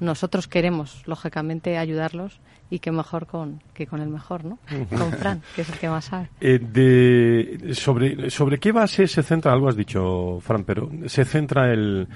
[0.00, 4.58] nosotros queremos, lógicamente, ayudarlos y que mejor con, que con el mejor, ¿no?
[4.96, 6.28] Con Fran, que es el que más sabe.
[6.40, 11.72] Eh, de, sobre, ¿Sobre qué base se centra, algo has dicho, Fran, pero se centra
[11.72, 12.08] el,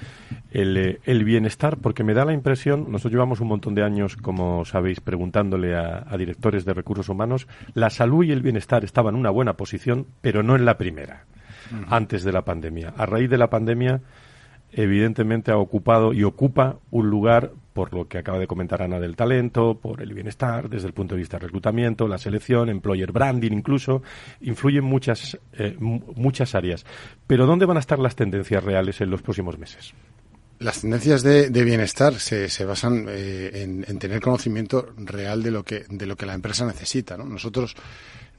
[0.51, 1.77] el, el, bienestar?
[1.77, 6.05] Porque me da la impresión, nosotros llevamos un montón de años, como sabéis, preguntándole a,
[6.09, 10.07] a directores de recursos humanos, la salud y el bienestar estaban en una buena posición,
[10.21, 11.25] pero no en la primera,
[11.71, 11.85] uh -huh.
[11.89, 12.93] antes de la pandemia.
[12.97, 14.01] A raíz de la pandemia
[14.71, 19.15] evidentemente ha ocupado y ocupa un lugar por lo que acaba de comentar Ana del
[19.15, 23.51] talento, por el bienestar, desde el punto de vista de reclutamiento, la selección, employer branding
[23.51, 24.03] incluso,
[24.41, 26.85] influyen muchas, eh, muchas áreas.
[27.25, 29.93] Pero ¿dónde van a estar las tendencias reales en los próximos meses?
[30.59, 35.51] Las tendencias de, de bienestar se, se basan eh, en, en, tener conocimiento real de
[35.51, 37.15] lo que, de lo que la empresa necesita.
[37.15, 37.23] ¿no?
[37.23, 37.77] Nosotros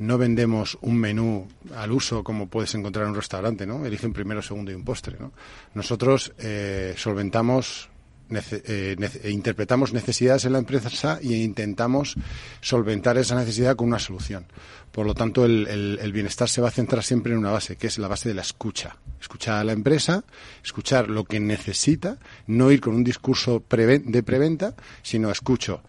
[0.00, 3.84] no vendemos un menú al uso como puedes encontrar en un restaurante, ¿no?
[3.84, 5.32] Elige un primero, segundo y un postre, ¿no?
[5.74, 7.88] Nosotros eh, solventamos
[8.30, 12.14] Nece eh, nece interpretamos necesidades en la empresa e intentamos
[12.60, 14.46] solventar esa necesidad con una solución.
[14.92, 17.74] Por lo tanto, el, el, el, bienestar se va a centrar siempre en una base,
[17.74, 18.96] que es la base de la escucha.
[19.20, 20.22] Escuchar a la empresa,
[20.62, 25.82] escuchar lo que necesita, no ir con un discurso de preventa, sino escucho,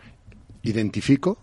[0.63, 1.38] identifico,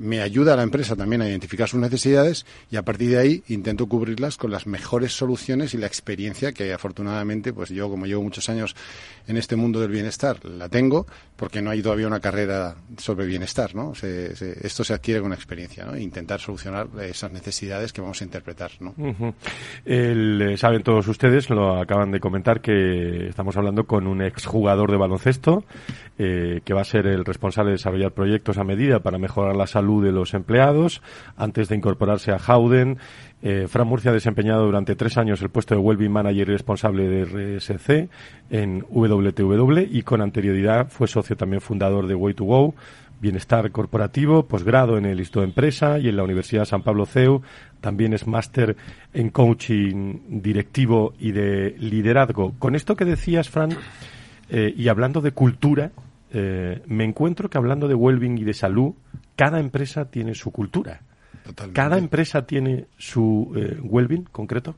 [0.00, 3.42] me ayuda a la empresa también a identificar sus necesidades y a partir de ahí
[3.48, 8.22] intento cubrirlas con las mejores soluciones y la experiencia que afortunadamente, pues yo como llevo
[8.22, 8.74] muchos años
[9.28, 13.74] en este mundo del bienestar, la tengo porque no hay todavía una carrera sobre bienestar,
[13.74, 13.92] ¿no?
[13.92, 15.94] esto se adquiere con experiencia, ¿no?
[15.94, 18.94] E intentar solucionar esas necesidades que vamos a interpretar, ¿no?
[19.84, 24.96] Eh, saben todos ustedes, lo acaban de comentar, que estamos hablando con un exjugador de
[24.96, 25.64] baloncesto
[26.18, 29.66] eh, que va a ser el responsable de desarrollar proyectos a medida para mejorar la
[29.66, 31.02] salud de los empleados.
[31.36, 32.98] Antes de incorporarse a Howden,
[33.42, 37.08] eh, Fran Murcia ha desempeñado durante tres años el puesto de Wellbeing Manager y responsable
[37.08, 38.08] de RSC
[38.50, 42.74] en WTW y con anterioridad fue socio también fundador de Way2Go,
[43.20, 47.42] Bienestar Corporativo, posgrado en el Instituto de Empresa y en la Universidad San Pablo CEU.
[47.80, 48.76] También es máster
[49.12, 52.54] en coaching directivo y de liderazgo.
[52.58, 53.76] Con esto que decías, Fran,
[54.48, 55.92] eh, y hablando de cultura,
[56.32, 58.94] eh, me encuentro que hablando de well-being y de salud,
[59.40, 61.00] cada empresa tiene su cultura.
[61.72, 64.76] Cada empresa tiene su eh, well-being concreto.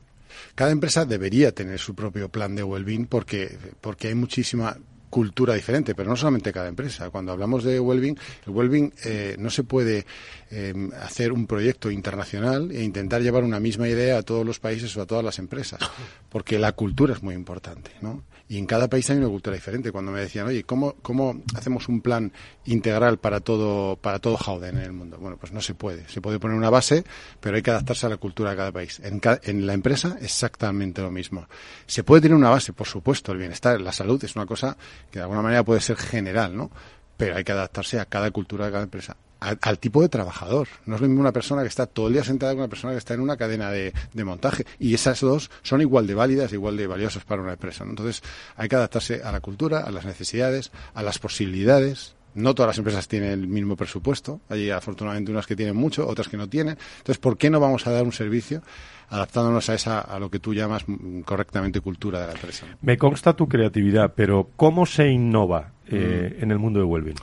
[0.55, 4.77] Cada empresa debería tener su propio plan de well-being porque, porque hay muchísima
[5.09, 7.09] cultura diferente, pero no solamente cada empresa.
[7.09, 10.05] Cuando hablamos de Wellbeing, el Wellbeing eh, no se puede
[10.55, 14.95] eh, hacer un proyecto internacional e intentar llevar una misma idea a todos los países
[14.95, 15.79] o a todas las empresas,
[16.29, 18.23] porque la cultura es muy importante, ¿no?
[18.47, 19.91] Y en cada país hay una cultura diferente.
[19.91, 22.31] Cuando me decían, oye, ¿cómo, cómo hacemos un plan
[22.65, 25.17] integral para todo, para todo Howden en el mundo?
[25.17, 26.07] Bueno, pues no se puede.
[26.07, 27.03] Se puede poner una base,
[27.39, 28.99] pero hay que adaptarse a la cultura de cada país.
[29.03, 31.47] En, en la empresa, exactamente lo mismo.
[31.87, 34.77] Se puede tener una base, por supuesto, el bienestar, la salud es una cosa
[35.09, 36.69] que de alguna manera puede ser general, ¿no?
[37.17, 39.17] Pero hay que adaptarse a cada cultura de cada empresa
[39.61, 40.67] al, tipo de trabajador.
[40.85, 42.93] No es lo mismo una persona que está todo el día sentada que una persona
[42.93, 44.65] que está en una cadena de, montaje.
[44.79, 47.83] Y esas dos son igual de válidas, igual de valiosas para una empresa.
[47.83, 48.23] Entonces,
[48.55, 52.15] hay que adaptarse a la cultura, a las necesidades, a las posibilidades.
[52.35, 54.39] No todas las empresas tienen el mismo presupuesto.
[54.49, 56.77] Hay afortunadamente unas que tienen mucho, otras que no tienen.
[56.97, 58.63] Entonces, ¿por qué no vamos a dar un servicio
[59.09, 62.65] adaptándonos a esa a lo que tú llamas mm, correctamente cultura de la empresa?
[62.81, 66.43] Me consta tu creatividad, pero ¿cómo se innova eh, mm.
[66.43, 67.17] en el mundo de Wellbeing?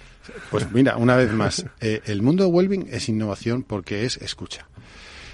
[0.50, 4.68] Pues mira, una vez más, eh, el mundo de Wellbeing es innovación porque es escucha.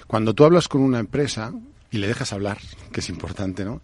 [0.07, 1.53] Cuando tú hablas con una empresa
[1.91, 2.59] y le dejas hablar,
[2.93, 3.81] que es importante, ¿no?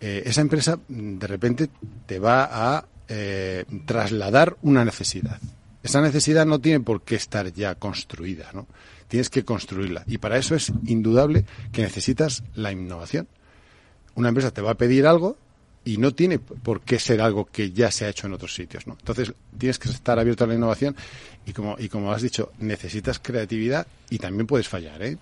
[0.00, 1.70] Eh, esa empresa mm, de repente
[2.06, 5.38] te va a eh, trasladar una necesidad.
[5.82, 8.66] Esa necesidad no tiene por qué estar ya construida, ¿no?
[9.08, 10.04] Tienes que construirla.
[10.06, 13.28] Y para eso es indudable que necesitas la innovación.
[14.14, 15.36] Una empresa te va a pedir algo
[15.84, 18.86] y no tiene por qué ser algo que ya se ha hecho en otros sitios,
[18.86, 18.96] ¿no?
[18.98, 20.96] Entonces tienes que estar abierto a la innovación
[21.44, 25.18] y como y como has dicho necesitas creatividad y también puedes fallar, ¿eh?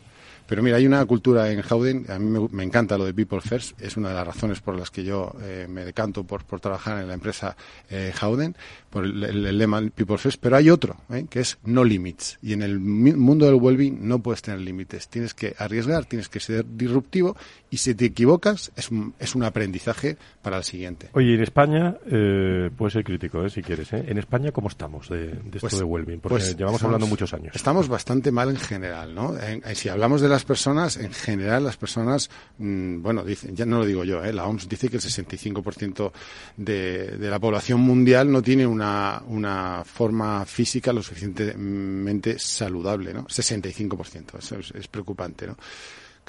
[0.51, 3.81] Pero mira, hay una cultura en Howden, a mí me, encanta lo de People First,
[3.81, 7.01] es una de las razones por las que yo eh, me decanto por, por, trabajar
[7.01, 7.57] en la empresa
[7.89, 8.57] eh, Howden,
[8.91, 11.27] por el, lema People First, pero hay otro, ¿eh?
[11.31, 12.37] que es no limits.
[12.43, 16.41] Y en el mundo del well-being no puedes tener límites, tienes que arriesgar, tienes que
[16.41, 17.37] ser disruptivo
[17.71, 21.11] y si te equivocas es un, es un aprendizaje para el siguiente.
[21.13, 24.05] Oye, en España, eh, puedes ser crítico, eh, si quieres, ¿eh?
[24.09, 26.21] En España, ¿cómo estamos de, de esto pues, de well-being?
[26.21, 27.55] Porque pues llevamos hablando muchos años.
[27.55, 29.35] Estamos bastante mal en general, ¿no?
[29.75, 33.87] si hablamos de las personas, en general las personas, mm, bueno, dicen, ya no lo
[33.87, 34.33] digo yo, ¿eh?
[34.33, 36.13] la OMS dice que el 65%
[36.57, 43.27] de, de la población mundial no tiene una, una forma física lo suficientemente saludable, ¿no?
[43.27, 45.57] 65%, eso es, es preocupante, ¿no?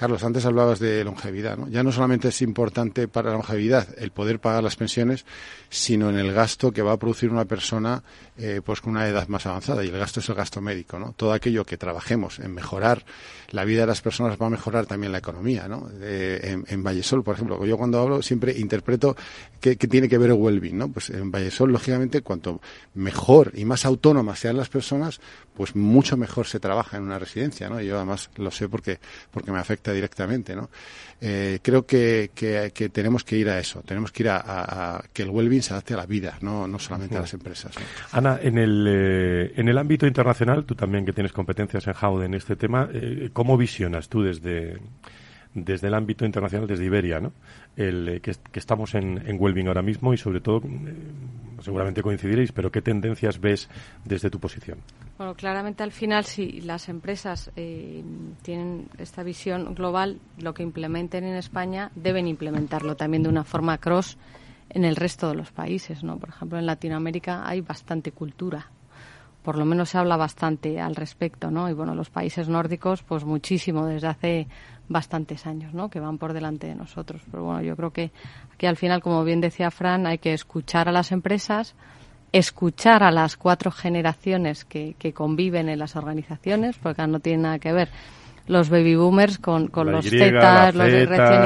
[0.01, 1.67] Carlos, antes hablabas de longevidad, ¿no?
[1.67, 5.25] Ya no solamente es importante para la longevidad el poder pagar las pensiones,
[5.69, 8.01] sino en el gasto que va a producir una persona
[8.35, 11.13] eh, pues con una edad más avanzada y el gasto es el gasto médico, ¿no?
[11.15, 13.05] Todo aquello que trabajemos en mejorar
[13.51, 15.87] la vida de las personas va a mejorar también la economía, ¿no?
[16.01, 19.15] en, en, Vallesol, por ejemplo, yo cuando hablo siempre interpreto
[19.59, 20.89] que, tiene que ver el well-being, ¿no?
[20.89, 22.61] Pues en Vallesol, lógicamente, cuanto
[22.95, 25.19] mejor y más autónomas sean las personas,
[25.53, 27.79] pues mucho mejor se trabaja en una residencia, ¿no?
[27.81, 30.69] Yo además lo sé porque, porque me afecta directamente, ¿no?
[31.23, 35.29] Eh, creo que, que, tenemos que ir a eso, tenemos que ir a, que el
[35.29, 37.75] well-being se adapte a la vida, no, no solamente a las empresas.
[38.11, 42.31] Ana, en el, eh, en el ámbito internacional, tú también que tienes competencias en Howden
[42.31, 44.79] en este tema, eh, ¿cómo visionas tú desde,
[45.53, 47.33] desde el ámbito internacional, desde Iberia, ¿no?
[47.75, 50.93] El, eh, que, estamos en, en Wellbeing ahora mismo y sobre todo, eh,
[51.61, 53.69] seguramente coincidiréis, pero ¿qué tendencias ves
[54.03, 54.79] desde tu posición?
[55.17, 58.03] Bueno, claramente al final, si las empresas eh,
[58.41, 63.77] tienen esta visión global, lo que implementen en España deben implementarlo también de una forma
[63.77, 64.17] cross
[64.69, 66.17] en el resto de los países, ¿no?
[66.17, 68.69] Por ejemplo, en Latinoamérica hay bastante cultura
[69.43, 71.69] por lo menos se habla bastante al respecto, ¿no?
[71.69, 74.47] Y bueno, los países nórdicos, pues muchísimo desde hace
[74.87, 75.89] bastantes años, ¿no?
[75.89, 77.21] Que van por delante de nosotros.
[77.31, 78.11] Pero bueno, yo creo que
[78.53, 81.75] aquí al final, como bien decía Fran, hay que escuchar a las empresas,
[82.31, 87.59] escuchar a las cuatro generaciones que, que conviven en las organizaciones, porque no tiene nada
[87.59, 87.89] que ver
[88.47, 91.43] los baby boomers con, con los zetas, los recién,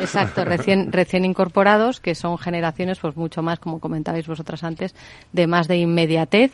[0.00, 4.94] exacto, recién, recién incorporados, que son generaciones pues mucho más, como comentabais vosotras antes,
[5.32, 6.52] de más de inmediatez,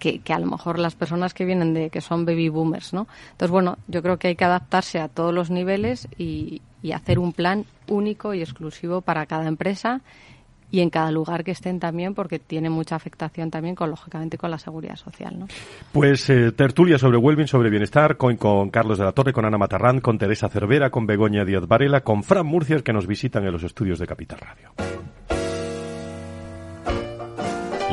[0.00, 3.06] que, a lo mejor las personas que vienen de que son baby boomers, ¿no?
[3.32, 7.20] Entonces, bueno, yo creo que hay que adaptarse a todos los niveles y, y hacer
[7.20, 10.00] un plan único y exclusivo para cada empresa
[10.70, 14.50] y en cada lugar que estén también, porque tiene mucha afectación también, con, lógicamente, con
[14.50, 15.38] la seguridad social.
[15.38, 15.48] ¿no?
[15.92, 19.58] Pues eh, tertulia sobre Wellbeing, sobre bienestar, con, con, Carlos de la Torre, con Ana
[19.58, 23.52] Matarrán, con Teresa Cervera, con Begoña Díaz Varela, con Fran Murcias, que nos visitan en
[23.52, 25.19] los estudios de Capital Radio.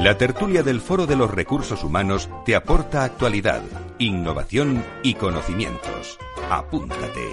[0.01, 3.63] La tertulia del Foro de los Recursos Humanos te aporta actualidad,
[3.97, 6.19] innovación y conocimientos.
[6.51, 7.25] Apúntate.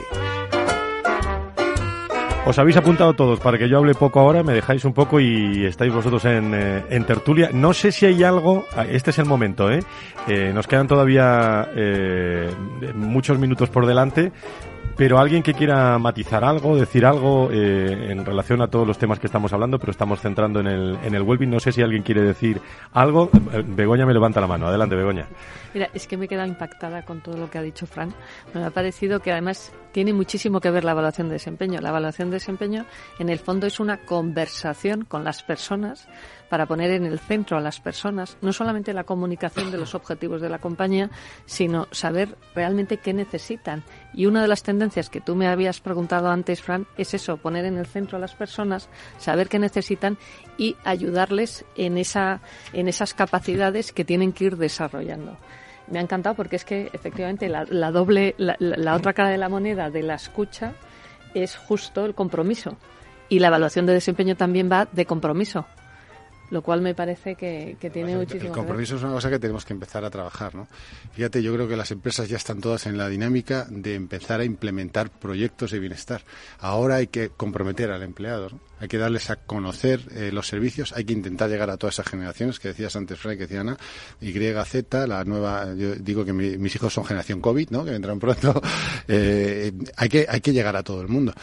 [2.46, 5.66] Os habéis apuntado todos para que yo hable poco ahora, me dejáis un poco y
[5.66, 7.50] estáis vosotros en, eh, tertulia.
[7.52, 9.80] No sé si hay algo, ah, este es el momento, ¿eh?
[10.26, 12.50] eh nos quedan todavía eh,
[12.94, 14.32] muchos minutos por delante,
[14.96, 19.18] pero alguien que quiera matizar algo, decir algo eh, en relación a todos los temas
[19.18, 21.50] que estamos hablando, pero estamos centrando en el, en el Wellbeing.
[21.50, 22.60] No sé si alguien quiere decir
[22.92, 23.30] algo.
[23.66, 24.66] Begoña me levanta la mano.
[24.66, 25.26] Adelante, Begoña.
[25.74, 28.14] Mira, es que me he quedado impactada con todo lo que ha dicho Fran.
[28.54, 31.80] Me ha parecido que además tiene muchísimo que ver la evaluación de desempeño.
[31.80, 32.86] La evaluación de desempeño,
[33.18, 36.08] en el fondo, es una conversación con las personas
[36.48, 40.40] para poner en el centro a las personas, no solamente la comunicación de los objetivos
[40.40, 41.10] de la compañía,
[41.46, 43.82] sino saber realmente qué necesitan.
[44.12, 47.64] Y una de las tendencias que tú me habías preguntado antes, Fran, es eso, poner
[47.64, 50.18] en el centro a las personas, saber qué necesitan
[50.56, 52.40] y ayudarles en, esa,
[52.72, 55.36] en esas capacidades que tienen que ir desarrollando
[55.90, 59.90] me ha encantado porque es que efectivamente la, doble, la, otra cara de la moneda
[59.90, 60.72] de la escucha
[61.34, 62.76] es justo el compromiso.
[63.28, 65.66] Y la evaluación de desempeño también va de compromiso
[66.54, 68.46] lo cual me parece que, tiene muchísimo.
[68.46, 70.68] El compromiso es una cosa que tenemos que empezar a trabajar, ¿no?
[71.12, 74.44] Fíjate, yo creo que las empresas ya están todas en la dinámica de empezar a
[74.44, 76.22] implementar proyectos de bienestar.
[76.60, 81.04] Ahora hay que comprometer al empleado, hay que darles a conocer eh, los servicios, hay
[81.04, 83.76] que intentar llegar a todas esas generaciones que decías antes, Frank, que decía Ana,
[84.20, 87.84] Y, Z, la nueva, yo digo que mis hijos son generación COVID, ¿no?
[87.84, 88.62] Que vendrán pronto.
[89.06, 91.34] Eh, hay que hay que llegar a todo el mundo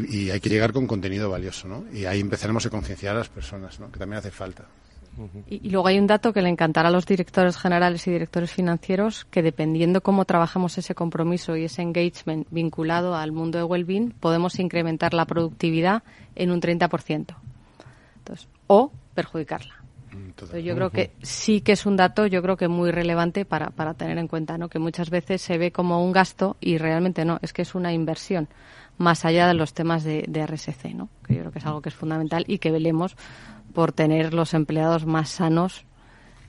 [0.00, 1.84] y, hay que llegar con contenido valioso, ¿no?
[1.92, 3.90] Y ahí empezaremos a concienciar a las personas, ¿no?
[3.90, 4.64] Que también hace falta.
[5.46, 9.26] Y, luego hay un dato que le encantará a los directores generales y directores financieros,
[9.26, 14.58] que dependiendo cómo trabajamos ese compromiso y ese engagement vinculado al mundo de Wellbeing, podemos
[14.58, 16.02] incrementar la productividad
[16.34, 17.34] en un 30%.
[18.18, 19.74] Entonces, o perjudicarla.
[20.12, 23.70] Entonces, yo creo que sí que es un dato, yo creo que muy relevante para,
[23.70, 24.68] para tener en cuenta, ¿no?
[24.68, 27.92] Que muchas veces se ve como un gasto y realmente no, es que es una
[27.92, 28.48] inversión
[29.02, 31.08] más allá de los temas de, RSC, ¿no?
[31.26, 33.16] que yo creo que es algo que es fundamental y que velemos
[33.74, 35.84] por tener los empleados más sanos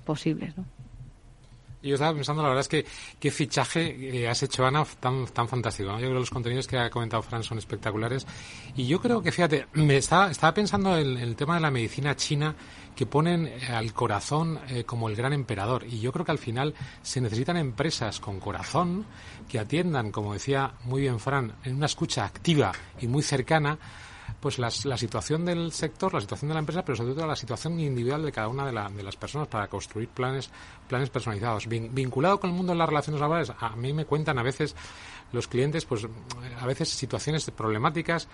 [0.06, 0.58] posibles.
[0.58, 0.66] ¿no?
[1.84, 2.86] Yo estaba pensando, la verdad es que
[3.20, 5.90] qué fichaje eh, has hecho, Ana, tan, tan fantástico.
[5.92, 8.26] Yo creo que los contenidos que ha comentado Fran son espectaculares.
[8.78, 12.16] Y yo creo que, fíjate, me estaba, estaba pensando en, el tema de la medicina
[12.16, 12.56] china
[12.96, 15.86] que ponen al corazón eh, como el gran emperador.
[15.86, 19.06] Y yo creo que al final se necesitan empresas con corazón
[19.50, 22.72] que atiendan, como decía muy bien Fran, en una escucha activa
[23.02, 23.78] y muy cercana
[24.44, 27.80] pues la situación del sector, la situación de la empresa, pero sobre todo la situación
[27.80, 30.50] individual de cada una de, de las personas para construir planes,
[30.86, 31.66] planes personalizados.
[31.66, 34.76] vinculado con el mundo de las relaciones laborales, a mí me cuentan a veces
[35.32, 36.06] los clientes, pues
[36.60, 38.28] a veces situaciones problemáticas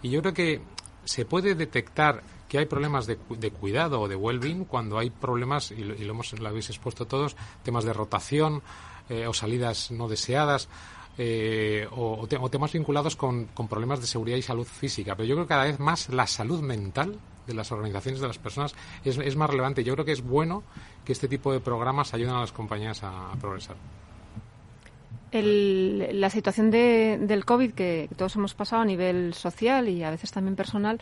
[0.00, 0.60] y yo creo que
[1.04, 3.16] se puede detectar que hay problemas de,
[3.50, 7.34] cuidado o de well-being cuando hay problemas, y lo, hemos, lo habéis expuesto todos,
[7.64, 8.62] temas de rotación
[9.08, 10.68] eh, o salidas no deseadas
[11.20, 15.16] eh, o, temas vinculados con, problemas de seguridad y salud física.
[15.16, 18.38] Pero yo creo que cada vez más la salud mental de las organizaciones, de las
[18.38, 19.82] personas, es, más relevante.
[19.82, 20.62] Yo creo que es bueno
[21.04, 23.74] que este tipo de programas ayuden a las compañías a, progresar.
[25.32, 30.30] la situación de, del COVID que todos hemos pasado a nivel social y a veces
[30.30, 31.00] también personal,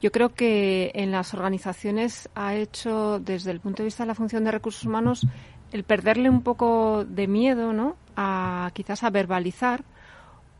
[0.00, 4.14] yo creo que en las organizaciones ha hecho, desde el punto de vista de la
[4.14, 5.26] función de recursos humanos,
[5.72, 7.96] el perderle un poco de miedo, ¿no?
[8.16, 9.84] A quizás a verbalizar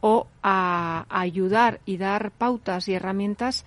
[0.01, 3.65] o a, ayudar y dar pautas y herramientas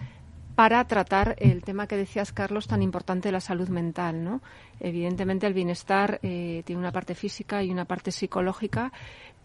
[0.55, 4.41] para tratar el tema que decías, Carlos, tan importante de la salud mental, ¿no?
[4.79, 8.91] Evidentemente el bienestar eh, tiene una parte física y una parte psicológica,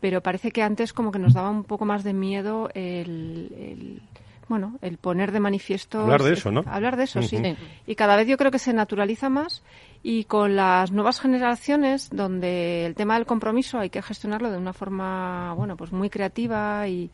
[0.00, 4.02] pero parece que antes como que nos daba un poco más de miedo el
[4.48, 6.00] bueno, el poner de manifiesto.
[6.00, 6.64] Hablar de eso, ¿no?
[6.66, 7.38] Hablar de eso, sí.
[7.86, 9.62] Y cada vez yo creo que se naturaliza más
[10.06, 14.74] y con las nuevas generaciones, donde el tema del compromiso hay que gestionarlo de una
[14.74, 17.10] forma, bueno, pues muy creativa y,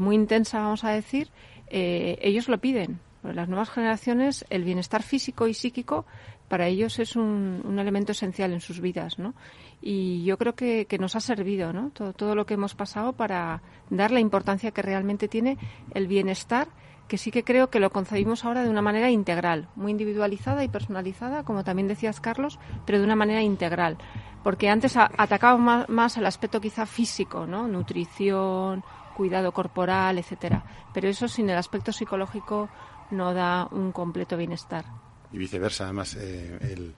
[0.00, 1.28] muy intensa, vamos a decir,
[1.66, 2.98] eh, ellos lo piden.
[3.22, 6.06] Las nuevas generaciones, el bienestar físico y psíquico
[6.48, 9.34] para ellos es un, un elemento esencial en sus vidas, ¿no?
[9.82, 11.90] Y yo creo que, que nos ha servido, ¿no?
[11.90, 13.60] Todo, todo lo que hemos pasado para
[13.90, 15.58] dar la importancia que realmente tiene
[15.92, 16.68] el bienestar
[17.10, 20.68] que sí que creo que lo concebimos ahora de una manera integral, muy individualizada y
[20.68, 23.98] personalizada, como también decías Carlos, pero de una manera integral.
[24.44, 27.66] Porque antes atacaba más, más el aspecto quizá físico, ¿no?
[27.66, 28.84] Nutrición,
[29.16, 30.62] cuidado corporal, etcétera.
[30.94, 32.68] Pero eso sin el aspecto psicológico
[33.10, 34.84] no da un completo bienestar
[35.32, 35.84] y viceversa.
[35.84, 36.92] Además, eh, el,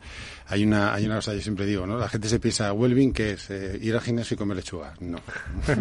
[0.46, 1.98] hay, una, hay una cosa que yo siempre digo, ¿no?
[1.98, 4.94] La gente se piensa, well que es eh, ir al gimnasio y comer lechuga.
[5.00, 5.18] No.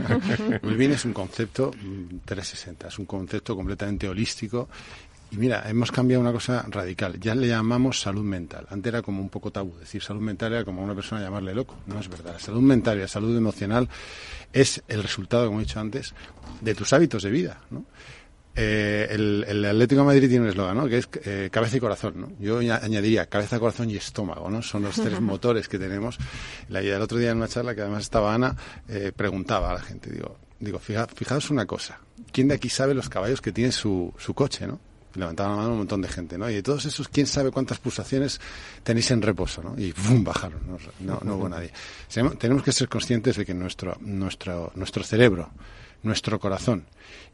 [0.63, 4.69] well es un concepto 360, mm, es un concepto completamente holístico.
[5.31, 7.17] Y mira, hemos cambiado una cosa radical.
[7.17, 8.67] Ya le llamamos salud mental.
[8.69, 9.77] Antes era como un poco tabú.
[9.77, 11.77] Decir salud mental era como una persona llamarle loco.
[11.87, 12.33] No es verdad.
[12.33, 13.87] La salud mental y la salud emocional
[14.51, 16.13] es el resultado, como he dicho antes,
[16.59, 17.85] de tus hábitos de vida, ¿no?
[18.53, 20.87] Eh, el, Atlético de Madrid tiene un eslogan, ¿no?
[20.87, 22.31] Que es eh, cabeza y corazón, ¿no?
[22.39, 24.61] Yo añadiría cabeza, corazón y estómago, ¿no?
[24.61, 26.17] Son los tres motores que tenemos.
[26.67, 28.55] La, el otro día en una charla que además estaba Ana,
[28.89, 31.99] eh, preguntaba a la gente, digo, digo, fijaos una cosa,
[32.31, 34.79] ¿quién de aquí sabe los caballos que tiene su, su coche, ¿no?
[35.13, 36.49] Levantaban la mano un montón de gente, ¿no?
[36.49, 38.39] Y de todos esos, ¿quién sabe cuántas pulsaciones
[38.83, 39.75] tenéis en reposo, ¿no?
[39.77, 40.23] Y ¡bum!
[40.23, 40.61] bajaron,
[40.99, 41.71] no, no, hubo nadie.
[42.37, 45.51] Tenemos que ser conscientes de que nuestro, nuestro, nuestro cerebro,
[46.03, 46.85] nuestro corazón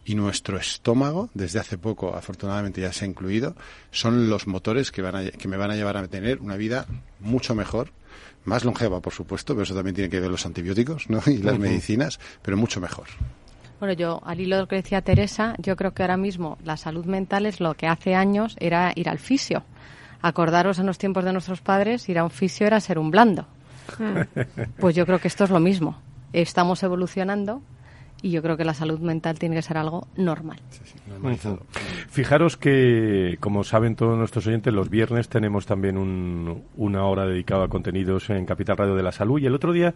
[0.08, 3.58] y nuestro estómago, desde hace poco afortunadamente ya se ha incluido,
[3.92, 6.86] son los motores que, van a, que me van a llevar a tener una vida
[7.20, 7.92] mucho mejor,
[8.46, 11.22] más longeva por supuesto, pero eso también tiene que ver los antibióticos ¿no?
[11.28, 13.08] y las medicinas, pero mucho mejor.
[13.82, 16.78] Bueno, yo, al hilo de lo que decía Teresa, yo creo que ahora mismo la
[16.78, 19.64] salud mental es lo que hace años era ir al fisio.
[20.22, 23.46] Acordaros en los tiempos de nuestros padres, ir a un fisio era ser un blando.
[24.80, 26.02] Pues yo creo que esto es lo mismo.
[26.34, 27.62] Estamos evolucionando
[28.22, 30.60] y yo creo que la salud mental tiene que ser algo normal.
[32.10, 35.98] Fijaros que, como saben todos nuestros oyentes, los viernes tenemos también
[36.76, 39.94] una hora dedicada a contenidos en Capital Radio de la Salud y el otro día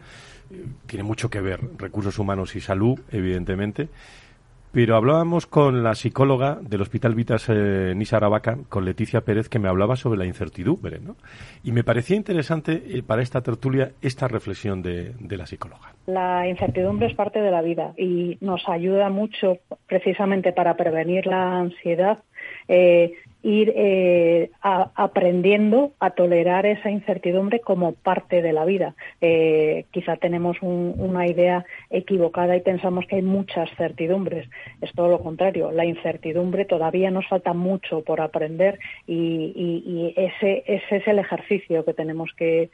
[0.51, 3.89] eh, tiene mucho que ver recursos humanos y salud, evidentemente.
[4.71, 8.19] Pero hablábamos con la psicóloga del Hospital Vitas eh, Nisa
[8.69, 11.17] con Leticia Pérez, que me hablaba sobre la incertidumbre, ¿no?
[11.63, 15.93] Y me parecía interesante eh, para esta tertulia esta reflexión de, de, la psicóloga.
[16.07, 19.57] La incertidumbre es parte de la vida y nos ayuda mucho
[19.87, 22.19] precisamente para prevenir la ansiedad.
[22.67, 23.13] Eh,
[23.43, 28.95] ir eh, aprendiendo a tolerar esa incertidumbre como parte de la vida.
[29.19, 34.47] Eh, quizá tenemos una idea equivocada y pensamos que hay muchas certidumbres.
[34.81, 35.71] Es todo lo contrario.
[35.71, 41.93] La incertidumbre todavía nos falta mucho por aprender y, ese, ese, es el ejercicio que
[41.93, 42.69] tenemos que,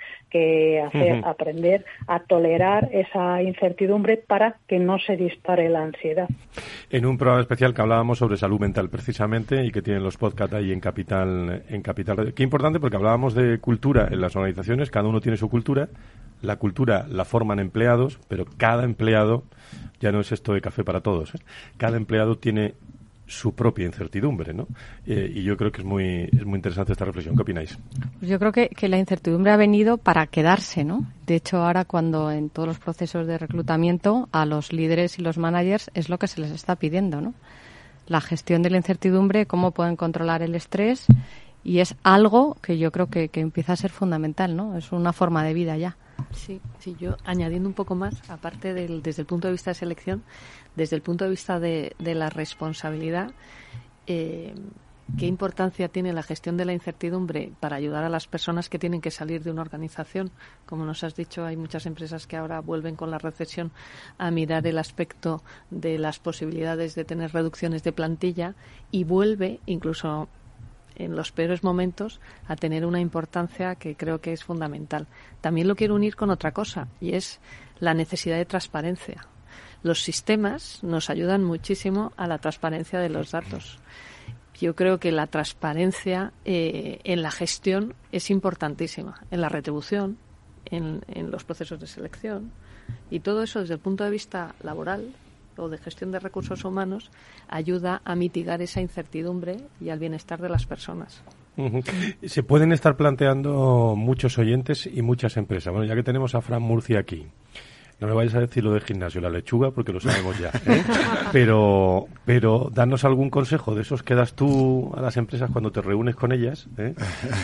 [0.86, 6.28] hacer, aprender a tolerar esa incertidumbre para que no se dispare la ansiedad.
[6.90, 10.57] En un programa especial que hablábamos sobre salud mental precisamente y que tienen los podcasts
[10.62, 15.08] y en Capital, en Capital Qué importante porque hablábamos de cultura en las organizaciones, cada
[15.08, 15.90] uno tiene su cultura,
[16.42, 19.44] la cultura la forman empleados, pero cada empleado,
[20.00, 21.40] ya no es esto de café para todos, ¿eh?
[21.78, 22.76] cada empleado tiene
[23.28, 24.68] su propia incertidumbre, ¿no?
[25.06, 27.36] Eh, y yo creo que es muy, es muy interesante esta reflexión.
[27.36, 27.78] ¿Qué opináis?
[28.20, 31.06] Pues yo creo que, que, la incertidumbre ha venido para quedarse, ¿no?
[31.26, 35.38] De hecho, ahora cuando en todos los procesos de reclutamiento a los líderes y los
[35.38, 37.34] managers es lo que se les está pidiendo, ¿no?
[38.08, 41.08] La gestión de la incertidumbre, cómo pueden controlar el estrés
[41.64, 44.78] y es algo que yo creo que, empieza a ser fundamental, ¿no?
[44.78, 45.98] Es una forma de vida ya.
[46.32, 49.76] Sí, sí, yo añadiendo un poco más, aparte del, desde el punto de vista de
[49.76, 50.24] selección,
[50.76, 53.32] desde el punto de vista de, de la responsabilidad,
[54.08, 54.56] eh,
[55.16, 59.02] ¿Qué importancia tiene la gestión de la incertidumbre para ayudar a las personas que tienen
[59.02, 60.32] que salir de una organización?
[60.68, 63.72] Como nos has dicho, hay muchas empresas que ahora vuelven con la recesión
[64.20, 65.42] a mirar el aspecto
[65.72, 68.54] de las posibilidades de tener reducciones de plantilla
[68.92, 70.28] y vuelve, incluso
[70.96, 75.08] en los peores momentos, a tener una importancia que creo que es fundamental.
[75.42, 77.40] También lo quiero unir con otra cosa y es
[77.80, 79.26] la necesidad de transparencia.
[79.82, 83.80] Los sistemas nos ayudan muchísimo a la transparencia de los datos
[84.60, 90.18] yo creo que la transparencia eh, en la gestión es importantísima, en la retribución,
[90.66, 91.02] en,
[91.32, 92.52] los procesos de selección
[93.10, 95.14] y todo eso desde el punto de vista laboral
[95.58, 97.10] o de gestión de recursos humanos
[97.48, 101.22] ayuda a mitigar esa incertidumbre y al bienestar de las personas.
[102.24, 105.74] Se pueden estar planteando muchos oyentes y muchas empresas.
[105.74, 107.26] Bueno, ya que tenemos a Fran Murcia aquí,
[108.00, 110.52] No me vayas a decir lo de gimnasio, la lechuga, porque lo sabemos ya.
[110.68, 110.84] ¿eh?
[111.32, 115.82] Pero, pero danos algún consejo de esos que das tú a las empresas cuando te
[115.82, 116.68] reúnes con ellas.
[116.78, 116.94] ¿eh?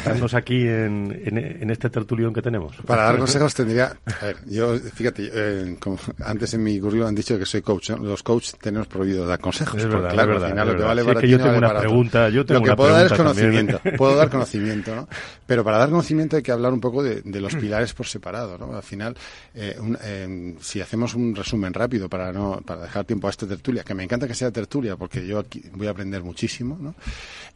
[0.06, 2.76] Danos aquí en, en, este tertulión que tenemos.
[2.86, 3.98] Para dar consejos tendría...
[4.06, 5.78] A ver, yo, fíjate, eh,
[6.24, 7.90] antes en mi currículum han dicho que soy coach.
[7.90, 9.82] Los coaches tenemos prohibido dar consejos.
[9.82, 12.46] Es verdad, claro, al final lo que vale para ti yo tengo una pregunta, yo
[12.46, 13.82] tengo Lo que puedo dar es conocimiento.
[13.98, 15.08] Puedo dar conocimiento, ¿no?
[15.46, 18.58] Pero para dar conocimiento hay que hablar un poco de, de los pilares por separado,
[18.58, 18.76] ¿no?
[18.76, 19.16] Al final,
[19.54, 23.48] eh, un, eh, si hacemos un resumen rápido para no para dejar tiempo a esta
[23.48, 26.96] tertulia, que me encanta que sea tertulia porque yo aquí voy a aprender muchísimo, ¿no?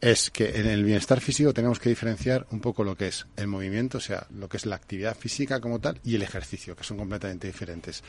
[0.00, 3.48] es que en el bienestar físico tenemos que diferenciar un poco lo que es el
[3.48, 6.84] movimiento, o sea, lo que es la actividad física como tal, y el ejercicio, que
[6.84, 8.02] son completamente diferentes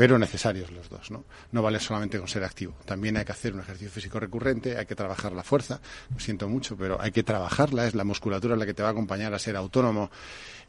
[0.00, 1.26] pero necesarios los dos, ¿no?
[1.52, 2.74] No vale solamente con ser activo.
[2.86, 5.78] También hay que hacer un ejercicio físico recurrente, hay que trabajar la fuerza,
[6.10, 8.92] lo siento mucho, pero hay que trabajarla, es la musculatura la que te va a
[8.92, 10.10] acompañar a ser autónomo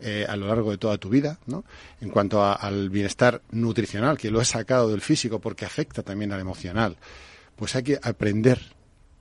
[0.01, 1.63] eh, a lo largo de toda tu vida, ¿no?
[2.01, 6.41] En cuanto al bienestar nutricional, que lo he sacado del físico porque afecta también al
[6.41, 6.97] emocional,
[7.55, 8.59] pues hay que aprender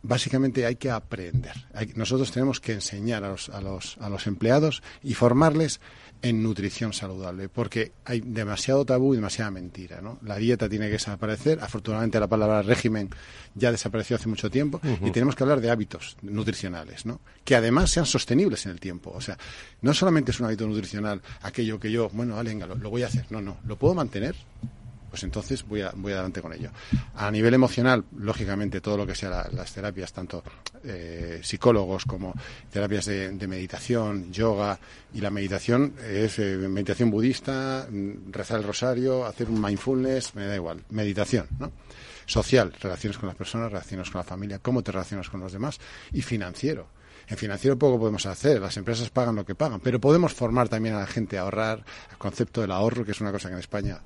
[0.03, 1.53] básicamente hay que aprender.
[1.95, 5.81] nosotros tenemos que enseñar a los, a, los, a los empleados y formarles
[6.23, 10.01] en nutrición saludable, porque hay demasiado tabú y demasiada mentira.
[10.01, 10.19] ¿no?
[10.23, 11.61] La dieta tiene que desaparecer.
[11.61, 13.11] Afortunadamente la palabra régimen
[13.55, 17.21] ya desapareció hace mucho tiempo y tenemos que hablar de hábitos nutricionales, ¿no?
[17.45, 19.13] que además sean sostenibles en el tiempo.
[19.15, 19.39] O sea,
[19.83, 23.07] no solamente es un hábito nutricional aquello que yo, bueno, vale, venga, lo voy a
[23.07, 23.27] hacer.
[23.31, 24.35] No, no, lo puedo mantener
[25.11, 26.71] pues entonces voy, a, voy adelante con ello.
[27.17, 30.43] A nivel emocional, lógicamente, todo lo que sea las terapias, tanto
[30.85, 32.35] eh, psicólogos como
[32.71, 34.79] terapias de, meditación, yoga,
[35.13, 40.47] y la meditación es eh, meditación budista, mm, rezar el rosario, hacer un mindfulness, me
[40.47, 41.73] da igual, meditación, ¿no?
[42.27, 45.81] Social, relaciones con las personas, relaciones con la familia, cómo te relacionas con los demás,
[46.13, 46.87] y financiero.
[47.27, 50.95] En financiero poco podemos hacer, las empresas pagan lo que pagan, pero podemos formar también
[50.95, 53.61] a la gente a ahorrar, el concepto del ahorro, que es una cosa que en
[53.61, 54.01] España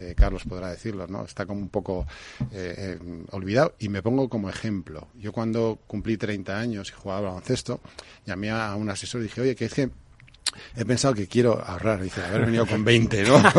[0.00, 1.24] eh, Carlos podrá decirlo, ¿no?
[1.24, 2.06] Está como un poco
[2.52, 3.74] eh, eh, olvidado.
[3.78, 5.08] Y me pongo como ejemplo.
[5.14, 7.80] Yo cuando cumplí 30 años y jugaba baloncesto,
[8.26, 9.90] llamé a un asesor y dije, oye, que es que
[10.76, 12.00] he pensado que quiero ahorrar.
[12.00, 13.42] Dice, haber venido con 20, ¿no?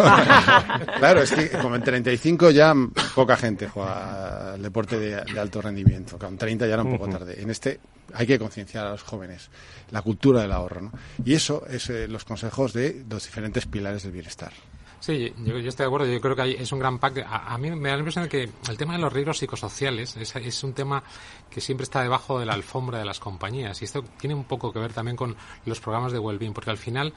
[1.00, 2.74] claro, es que como en 35 ya
[3.16, 6.18] poca gente juega al deporte de, alto rendimiento.
[6.18, 7.42] Con 30 ya era un poco tarde.
[7.42, 7.80] En este
[8.14, 9.50] hay que concienciar a los jóvenes
[9.92, 10.92] la cultura del ahorro, ¿no?
[11.24, 14.52] Y eso es los consejos de los diferentes pilares del bienestar.
[15.00, 16.08] Sí, yo, estoy de acuerdo.
[16.08, 17.26] Yo creo que es un gran pack.
[17.30, 20.64] A, mí me da la impresión de que el tema de los riesgos psicosociales es,
[20.64, 21.04] un tema
[21.50, 23.82] que siempre está debajo de la alfombra de las compañías.
[23.82, 25.36] Y esto tiene un poco que ver también con
[25.66, 27.14] los programas de well-being, porque al final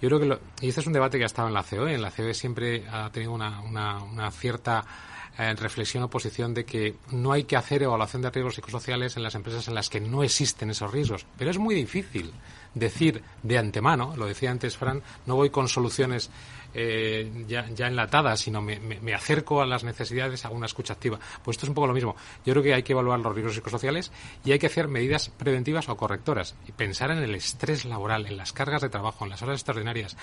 [0.00, 2.02] yo creo que, y este es un debate que ha estado en la COE, en
[2.02, 4.82] la COE siempre ha tenido una, una, cierta
[5.36, 9.22] eh, reflexión o posición de que no hay que hacer evaluación de riesgos psicosociales en
[9.22, 11.26] las empresas en las que no existen esos riesgos.
[11.36, 12.32] Pero es muy difícil
[12.74, 16.30] decir de antemano, lo decía antes Fran, no voy con soluciones
[16.74, 21.18] eh, ya, ya enlatada, sino me, acerco a las necesidades, a una escucha activa.
[21.42, 22.16] Pues esto es un poco lo mismo.
[22.44, 24.12] Yo creo que hay que evaluar los riesgos psicosociales
[24.44, 26.54] y hay que hacer medidas preventivas o correctoras.
[26.76, 30.16] Pensar en el estrés laboral, en las cargas de trabajo, en las horas extraordinarias,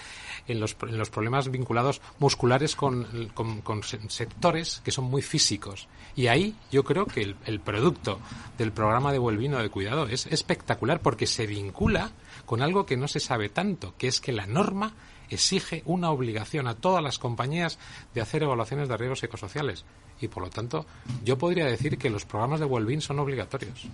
[0.48, 5.88] en los, en los problemas vinculados musculares con, con, sectores que son muy físicos.
[6.16, 8.20] Y ahí yo creo que el, el producto
[8.58, 12.12] del programa de Vuelvino de Cuidado es espectacular porque se vincula
[12.46, 14.94] con algo que no se sabe tanto, que es que la norma
[15.30, 17.80] exige una obligación a todas las compañías
[18.14, 19.86] de hacer evaluaciones de riesgos psicosociales.
[20.20, 20.86] Y por lo tanto,
[21.24, 23.88] yo podría decir que los programas de Wellbeing son obligatorios.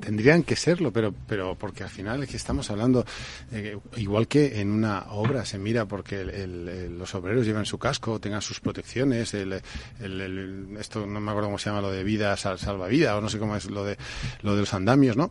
[0.00, 3.04] tendrían que serlo, pero, pero porque al final es que estamos hablando,
[3.50, 8.42] eh, igual que en una obra se mira porque los obreros llevan su casco, tengan
[8.42, 13.28] sus protecciones, esto no me acuerdo cómo se llama, lo de vida salvavidas, o no
[13.28, 13.96] sé cómo es lo de,
[14.42, 15.30] lo de los andamios, ¿no?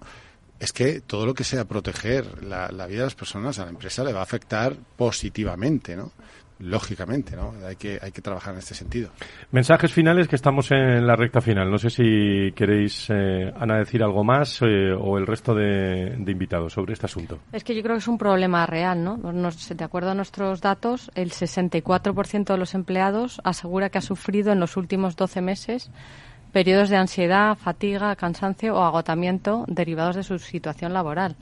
[0.62, 4.04] Es que todo lo que sea proteger la, vida de las personas a la empresa
[4.04, 6.12] le va a afectar positivamente, ¿no?
[6.60, 7.56] Lógicamente, ¿no?
[7.66, 9.10] Hay que, hay que trabajar en este sentido.
[9.50, 11.72] Mensajes finales que estamos en la recta final.
[11.72, 16.74] No sé si queréis, eh, Ana, decir algo más eh, o el resto de, invitados
[16.74, 17.40] sobre este asunto.
[17.52, 19.18] Es que yo creo que es un problema real, ¿no?
[19.18, 24.60] de acuerdo a nuestros datos, el 64% de los empleados asegura que ha sufrido en
[24.60, 25.90] los últimos 12 meses
[26.52, 31.36] periodos de ansiedad, fatiga, cansancio o agotamiento derivados de su situación laboral.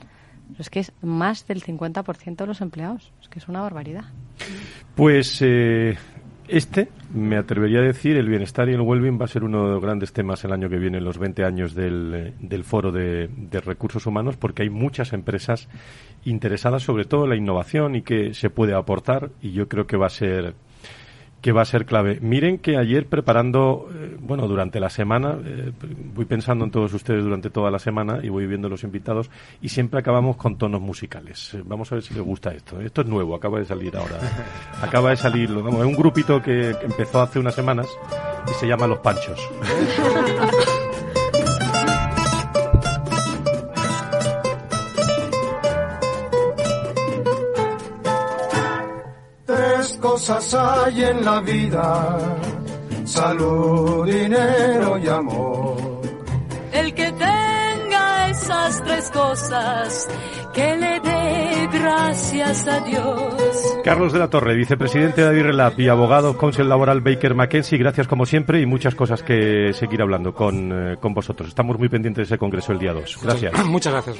[0.58, 3.12] es que es más del 50% de los empleados.
[3.22, 4.04] Es que es una barbaridad.
[4.94, 5.96] Pues eh,
[6.50, 9.72] este, me atrevería a decir, el bienestar y el well va a ser uno de
[9.74, 12.90] los grandes temas el año que viene, en los 20 años del, eh, del Foro
[12.90, 15.68] de, de, Recursos Humanos, porque hay muchas empresas
[16.24, 19.96] interesadas sobre todo en la innovación y que se puede aportar y yo creo que
[19.96, 20.54] va a ser
[21.40, 22.18] que va a ser clave.
[22.20, 25.72] Miren que ayer preparando, eh, bueno, durante la semana, eh,
[26.14, 29.30] voy pensando en todos ustedes durante toda la semana y voy viendo los invitados
[29.62, 31.54] y siempre acabamos con tonos musicales.
[31.54, 32.80] Eh, vamos a ver si les gusta esto.
[32.80, 34.18] Esto es nuevo, acaba de salir ahora.
[34.82, 37.86] acaba de salir, vamos, es un grupito que empezó hace unas semanas
[38.50, 39.40] y se llama Los Panchos.
[50.00, 52.18] cosas hay en la vida,
[53.04, 56.00] salud, dinero y amor.
[56.72, 60.08] El que tenga esas tres cosas,
[60.54, 63.78] que le dé gracias a Dios.
[63.84, 68.26] Carlos de la Torre, vicepresidente de Adirrelab y abogado counsel laboral Baker McKenzie, gracias como
[68.26, 71.48] siempre y muchas cosas que seguir hablando con, eh, con vosotros.
[71.48, 73.18] Estamos muy pendientes de ese congreso el día 2.
[73.22, 73.64] Gracias.
[73.66, 74.16] Muchas gracias.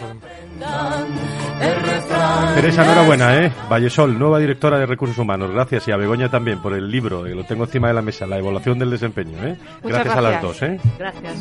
[2.54, 3.52] Teresa, enhorabuena, ¿eh?
[3.68, 5.50] Vallesol, nueva directora de Recursos Humanos.
[5.52, 5.88] Gracias.
[5.88, 8.38] Y a Begoña también por el libro, que lo tengo encima de la mesa, la
[8.38, 9.56] evaluación del desempeño, ¿eh?
[9.82, 10.78] Gracias, a las dos, ¿eh?
[10.98, 11.34] Gracias.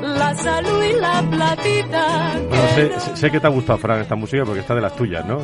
[0.00, 2.32] La salud y la platita.
[2.74, 5.40] sé, sé, que te ha gustado, Fran, esta música porque está de las tuyas, ¿no?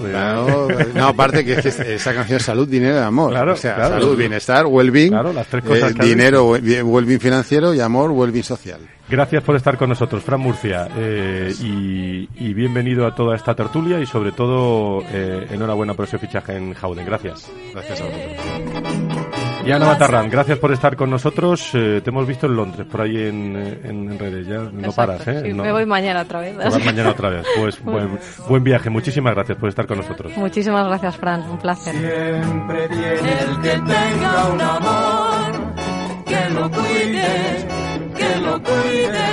[0.95, 3.31] no, aparte que, es que esa canción es salud, dinero y amor.
[3.31, 5.11] Claro, o sea, salud, bienestar, well-being.
[5.11, 5.93] Claro, las tres cosas.
[5.93, 8.81] Eh, dinero, well-being financiero y amor, well-being social.
[9.11, 14.07] Gracias por estar con nosotros, Fran Murcia, eh, y, bienvenido a toda esta tertulia y
[14.07, 17.05] sobre todo eh, enhorabuena por ese fichaje en Jauden.
[17.05, 17.51] Gracias.
[17.73, 19.41] Gracias a vosotros.
[19.67, 21.71] Y Ana Matarrán, gracias por estar con nosotros.
[21.75, 24.47] Eh, te hemos visto en Londres, por ahí en, redes.
[24.47, 25.53] Ya no paras, ¿eh?
[25.55, 26.57] me voy mañana otra vez.
[26.85, 27.47] mañana otra vez.
[27.59, 28.91] Pues buen, buen, viaje.
[28.91, 30.33] Muchísimas gracias por estar con nosotros.
[30.37, 31.43] Muchísimas gracias, Fran.
[31.51, 31.95] Un placer.
[31.95, 35.75] Siempre tiene el que tenga un amor,
[36.27, 37.80] que lo cuide,
[38.21, 39.31] que lo cuide.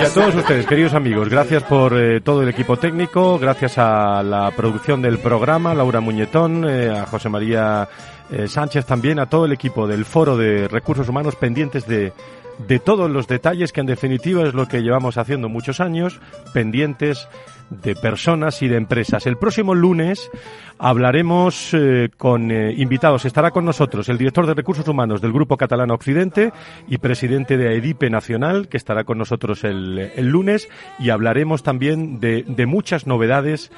[0.00, 4.22] Y a todos ustedes, queridos amigos, gracias por eh, todo el equipo técnico, gracias a
[4.22, 7.88] la producción del programa, Laura Muñetón, eh, a José María
[8.30, 12.12] eh, Sánchez también, a todo el equipo del Foro de Recursos Humanos pendientes de,
[12.58, 16.20] de todos los detalles que en definitiva es lo que llevamos haciendo muchos años,
[16.52, 17.26] pendientes
[17.70, 19.26] de personas y de empresas.
[19.26, 20.30] El próximo lunes
[20.78, 23.24] hablaremos eh, con eh, invitados.
[23.24, 26.52] Estará con nosotros el director de Recursos Humanos del Grupo Catalán Occidente
[26.86, 32.20] y presidente de AEDIPE Nacional, que estará con nosotros el, el lunes, y hablaremos también
[32.20, 33.70] de, de muchas novedades